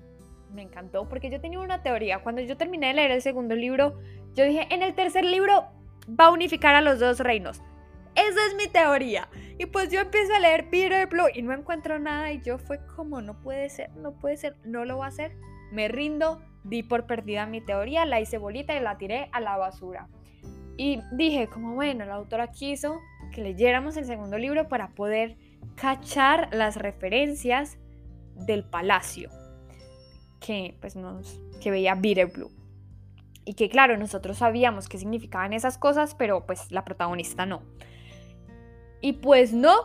me 0.54 0.62
encantó, 0.62 1.10
porque 1.10 1.32
yo 1.32 1.42
tenía 1.42 1.60
una 1.60 1.82
teoría. 1.82 2.20
Cuando 2.20 2.42
yo 2.42 2.56
terminé 2.56 2.88
de 2.88 2.94
leer 2.94 3.12
el 3.12 3.22
segundo 3.24 3.56
libro, 3.56 4.00
yo 4.36 4.46
dije, 4.46 4.68
en 4.70 4.84
el 4.84 4.94
tercer 4.94 5.26
libro 5.26 5.66
va 6.08 6.26
a 6.26 6.32
unificar 6.32 6.76
a 6.76 6.82
los 6.82 7.00
dos 7.00 7.20
reinos. 7.20 7.62
Esa 8.14 8.46
es 8.48 8.56
mi 8.56 8.68
teoría. 8.68 9.28
Y 9.58 9.66
pues 9.66 9.90
yo 9.90 10.00
empiezo 10.00 10.34
a 10.36 10.40
leer 10.40 10.70
Peter 10.70 11.08
Blue 11.08 11.28
y 11.34 11.42
no 11.42 11.54
encuentro 11.54 11.98
nada 11.98 12.32
y 12.32 12.42
yo 12.42 12.60
fue 12.60 12.80
como, 12.96 13.22
no 13.22 13.42
puede 13.42 13.68
ser, 13.70 13.90
no 13.96 14.14
puede 14.14 14.38
ser, 14.38 14.56
no 14.64 14.86
lo 14.86 15.00
va 15.00 15.06
a 15.06 15.10
hacer. 15.10 15.36
Me 15.72 15.88
rindo, 15.88 16.42
di 16.66 16.84
por 16.84 17.06
perdida 17.06 17.46
mi 17.46 17.62
teoría, 17.62 18.06
la 18.06 18.20
hice 18.20 18.38
bolita 18.38 18.76
y 18.76 18.82
la 18.82 18.98
tiré 18.98 19.30
a 19.32 19.40
la 19.40 19.58
basura. 19.58 20.08
Y 20.78 21.00
dije, 21.14 21.48
como 21.48 21.76
bueno, 21.76 22.06
la 22.06 22.16
autora 22.16 22.52
quiso 22.52 23.00
que 23.34 23.42
leyéramos 23.42 23.96
el 23.98 24.06
segundo 24.06 24.38
libro 24.38 24.68
para 24.68 24.90
poder 24.90 25.38
cachar 25.76 26.50
las 26.52 26.76
referencias 26.76 27.78
del 28.36 28.64
palacio 28.64 29.30
que 30.46 30.78
pues 30.80 30.96
nos 30.96 31.42
que 31.62 31.72
veía 31.72 31.96
Blue 31.96 32.52
Y 33.46 33.54
que 33.54 33.70
claro, 33.70 33.98
nosotros 33.98 34.38
sabíamos 34.38 34.88
qué 34.88 34.98
significaban 34.98 35.54
esas 35.54 35.78
cosas, 35.78 36.16
pero 36.16 36.46
pues 36.46 36.72
la 36.72 36.84
protagonista 36.86 37.46
no. 37.46 37.64
Y 39.02 39.14
pues 39.14 39.54
no, 39.54 39.76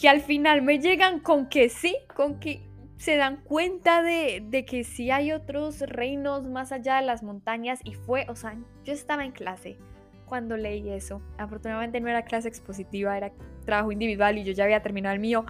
que 0.00 0.08
al 0.08 0.20
final 0.20 0.62
me 0.62 0.78
llegan 0.78 1.20
con 1.20 1.48
que 1.48 1.68
sí, 1.68 1.96
con 2.14 2.40
que 2.40 2.60
se 3.00 3.16
dan 3.16 3.38
cuenta 3.38 4.02
de, 4.02 4.44
de, 4.46 4.66
que 4.66 4.84
sí 4.84 5.10
hay 5.10 5.32
otros 5.32 5.80
reinos 5.80 6.46
más 6.46 6.70
allá 6.70 6.96
de 6.96 7.06
las 7.06 7.22
montañas 7.22 7.80
y 7.82 7.94
fue, 7.94 8.26
o 8.28 8.36
sea, 8.36 8.58
yo 8.84 8.92
estaba 8.92 9.24
en 9.24 9.32
clase 9.32 9.78
cuando 10.26 10.58
leí 10.58 10.86
eso. 10.90 11.22
Afortunadamente 11.38 11.98
no 11.98 12.10
era 12.10 12.26
clase 12.26 12.48
expositiva, 12.48 13.16
era 13.16 13.32
trabajo 13.64 13.90
individual 13.90 14.36
y 14.36 14.44
yo 14.44 14.52
ya 14.52 14.64
había 14.64 14.82
terminado 14.82 15.14
el 15.14 15.20
mío. 15.20 15.46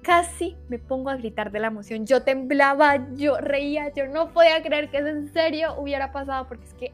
Casi 0.00 0.56
me 0.70 0.78
pongo 0.78 1.10
a 1.10 1.16
gritar 1.16 1.52
de 1.52 1.60
la 1.60 1.66
emoción. 1.66 2.06
Yo 2.06 2.22
temblaba, 2.22 3.06
yo 3.14 3.36
reía, 3.36 3.92
yo 3.92 4.06
no 4.06 4.32
podía 4.32 4.62
creer 4.62 4.88
que 4.88 4.96
eso 4.96 5.08
en 5.08 5.30
serio 5.34 5.74
hubiera 5.78 6.12
pasado 6.12 6.48
porque 6.48 6.64
es 6.64 6.72
que 6.72 6.92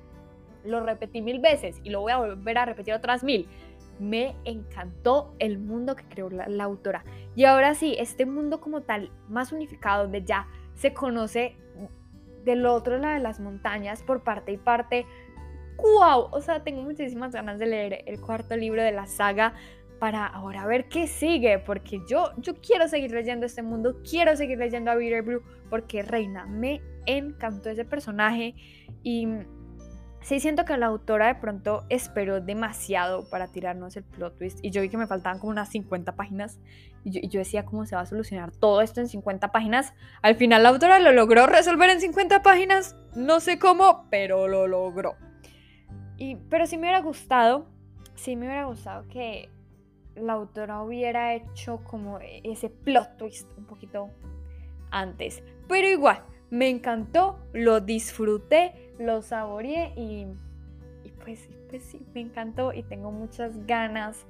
lo 0.64 0.84
repetí 0.84 1.22
mil 1.22 1.38
veces 1.38 1.76
y 1.84 1.90
lo 1.90 2.00
voy 2.00 2.10
a 2.10 2.18
volver 2.18 2.58
a 2.58 2.64
repetir 2.64 2.92
otras 2.94 3.22
mil. 3.22 3.46
Me 4.02 4.36
encantó 4.44 5.34
el 5.38 5.58
mundo 5.58 5.96
que 5.96 6.04
creó 6.04 6.28
la, 6.28 6.64
autora. 6.64 7.04
Y 7.34 7.44
ahora 7.44 7.74
sí, 7.74 7.96
este 7.98 8.26
mundo 8.26 8.60
como 8.60 8.82
tal, 8.82 9.10
más 9.28 9.52
unificado, 9.52 10.02
donde 10.02 10.24
ya 10.24 10.48
se 10.74 10.92
conoce 10.92 11.56
del 12.44 12.66
otro 12.66 12.98
lado 12.98 13.14
de 13.14 13.20
las 13.20 13.38
montañas 13.40 14.02
por 14.02 14.24
parte 14.24 14.52
y 14.52 14.56
parte, 14.56 15.06
¡Wow! 15.76 16.28
O 16.30 16.40
sea, 16.40 16.62
tengo 16.62 16.82
muchísimas 16.82 17.32
ganas 17.32 17.58
de 17.58 17.66
leer 17.66 18.04
el 18.06 18.20
cuarto 18.20 18.56
libro 18.56 18.82
de 18.82 18.92
la 18.92 19.06
saga 19.06 19.54
para 19.98 20.26
ahora 20.26 20.66
ver 20.66 20.88
qué 20.88 21.06
sigue, 21.06 21.58
porque 21.60 22.00
yo, 22.08 22.32
yo 22.38 22.54
quiero 22.56 22.88
seguir 22.88 23.12
leyendo 23.12 23.46
este 23.46 23.62
mundo, 23.62 24.00
quiero 24.08 24.36
seguir 24.36 24.58
leyendo 24.58 24.90
a 24.90 24.96
Peter 24.96 25.22
Blue, 25.22 25.42
porque 25.70 26.02
Reina, 26.02 26.44
me 26.44 26.82
encantó 27.06 27.70
ese 27.70 27.84
personaje 27.84 28.54
y 29.02 29.28
sí 30.22 30.40
siento 30.40 30.64
que 30.64 30.76
la 30.76 30.86
autora 30.86 31.26
de 31.26 31.34
pronto 31.36 31.84
esperó 31.88 32.40
demasiado 32.40 33.28
para 33.28 33.48
tirarnos 33.48 33.96
el 33.96 34.04
plot 34.04 34.38
twist 34.38 34.58
y 34.62 34.70
yo 34.70 34.82
vi 34.82 34.88
que 34.88 34.96
me 34.96 35.06
faltaban 35.06 35.38
como 35.38 35.50
unas 35.50 35.68
50 35.70 36.16
páginas 36.16 36.58
y 37.04 37.10
yo, 37.10 37.20
y 37.22 37.28
decía 37.28 37.64
cómo 37.64 37.86
se 37.86 37.96
va 37.96 38.02
a 38.02 38.06
solucionar 38.06 38.52
todo 38.52 38.80
esto 38.80 39.00
en 39.00 39.08
50 39.08 39.52
páginas. 39.52 39.94
Al 40.22 40.36
final 40.36 40.62
la 40.62 40.70
autora 40.70 40.98
lo 40.98 41.12
logró 41.12 41.46
resolver 41.46 41.90
en 41.90 42.00
50 42.00 42.42
páginas, 42.42 42.96
no 43.14 43.40
sé 43.40 43.58
cómo, 43.58 44.06
pero 44.10 44.48
lo 44.48 44.66
logró 44.66 45.16
pero 46.48 46.66
sí 46.66 46.76
me 46.76 46.82
hubiera 46.82 47.00
gustado, 47.00 47.66
sí 48.14 48.36
me 48.36 48.46
hubiera 48.46 48.64
gustado 48.66 49.06
que 49.08 49.50
la 50.14 50.34
autora 50.34 50.82
hubiera 50.82 51.34
hecho 51.34 51.82
como 51.84 52.18
ese 52.20 52.68
plot 52.68 53.16
twist 53.16 53.50
un 53.56 53.64
poquito 53.64 54.10
antes. 54.90 55.42
Pero 55.68 55.88
igual, 55.88 56.22
me 56.50 56.68
encantó, 56.68 57.38
lo 57.52 57.80
disfruté, 57.80 58.91
lo 59.02 59.22
saboreé 59.22 59.92
y, 59.96 60.26
pues, 61.24 61.48
pues 61.68 61.84
sí, 61.84 62.00
me 62.14 62.20
encantó 62.20 62.72
y 62.72 62.82
tengo 62.82 63.10
muchas 63.10 63.66
ganas 63.66 64.24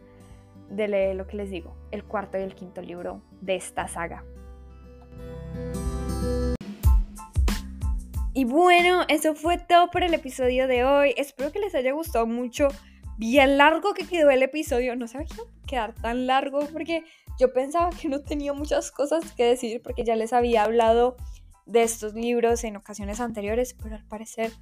de 0.71 0.89
leer 0.89 1.17
lo 1.17 1.27
que 1.27 1.37
les 1.37 1.51
digo, 1.51 1.77
el 1.91 2.05
cuarto 2.05 2.39
y 2.39 2.43
el 2.43 2.55
quinto 2.55 2.83
libro 2.83 3.23
de 3.41 3.57
esta 3.57 3.89
saga. 3.89 4.25
Y 8.35 8.45
bueno, 8.45 9.03
eso 9.09 9.35
fue 9.35 9.59
todo 9.59 9.91
por 9.91 10.03
el 10.03 10.15
episodio 10.15 10.67
de 10.67 10.85
hoy. 10.85 11.15
Espero 11.19 11.53
que 11.53 11.59
les 11.59 11.75
haya 11.75 11.93
gustado 11.93 12.27
mucho. 12.27 12.69
Bien 13.19 13.59
largo 13.59 13.93
que 13.93 14.07
quedó 14.07 14.31
el 14.31 14.43
episodio. 14.43 14.97
No 14.97 15.07
sabía 15.07 15.27
que 15.27 15.67
quedar 15.67 15.95
tan 15.95 16.27
largo 16.27 16.61
porque 16.73 17.05
yo 17.39 17.53
pensaba 17.53 17.91
que 17.91 18.09
no 18.09 18.21
tenía 18.21 18.55
muchas 18.55 18.91
cosas 18.91 19.33
que 19.35 19.45
decir 19.45 19.83
porque 19.83 20.05
ya 20.05 20.17
les 20.17 20.33
había 20.33 20.65
hablado 20.65 21.17
de 21.67 21.83
estos 21.83 22.15
libros 22.15 22.65
en 22.65 22.77
ocasiones 22.77 23.21
anteriores, 23.21 23.75
pero 23.83 23.97
al 23.97 24.07
parecer 24.07 24.53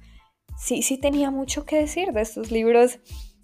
sí, 0.57 0.81
sí 0.81 0.97
tenía 0.97 1.31
mucho 1.31 1.65
que 1.65 1.77
decir 1.77 2.11
de 2.11 2.21
estos 2.21 2.51
libros. 2.51 2.99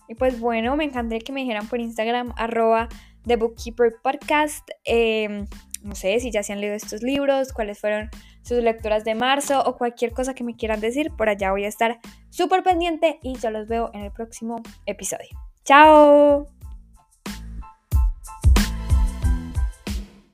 Y 0.08 0.16
pues 0.16 0.40
bueno, 0.40 0.76
me 0.78 0.86
encantaría 0.86 1.24
que 1.24 1.32
me 1.32 1.42
dijeran 1.42 1.68
por 1.68 1.80
Instagram, 1.80 2.34
arroba 2.38 2.88
The 3.26 3.36
Bookkeeper 3.36 3.96
Podcast. 4.02 4.68
Em, 4.86 5.46
no 5.84 5.96
sé 5.96 6.20
si 6.20 6.32
ya 6.32 6.44
se 6.44 6.54
han 6.54 6.62
leído 6.62 6.76
estos 6.76 7.02
libros, 7.02 7.54
cuáles 7.54 7.80
fueron 7.80 8.10
sus 8.42 8.64
lecturas 8.64 9.04
de 9.04 9.16
marzo 9.16 9.62
o 9.66 9.78
cualquier 9.78 10.14
cosa 10.14 10.34
que 10.34 10.44
me 10.44 10.56
quieran 10.56 10.80
decir, 10.80 11.12
por 11.18 11.30
allá 11.30 11.52
voy 11.52 11.66
a 11.66 11.68
estar 11.68 12.00
súper 12.30 12.64
pendiente 12.64 13.20
y 13.22 13.36
ya 13.36 13.52
los 13.52 13.68
veo 13.68 13.92
en 13.94 14.02
el 14.02 14.12
próximo 14.12 14.62
episodio. 14.86 15.30
¡Chao! 15.66 16.57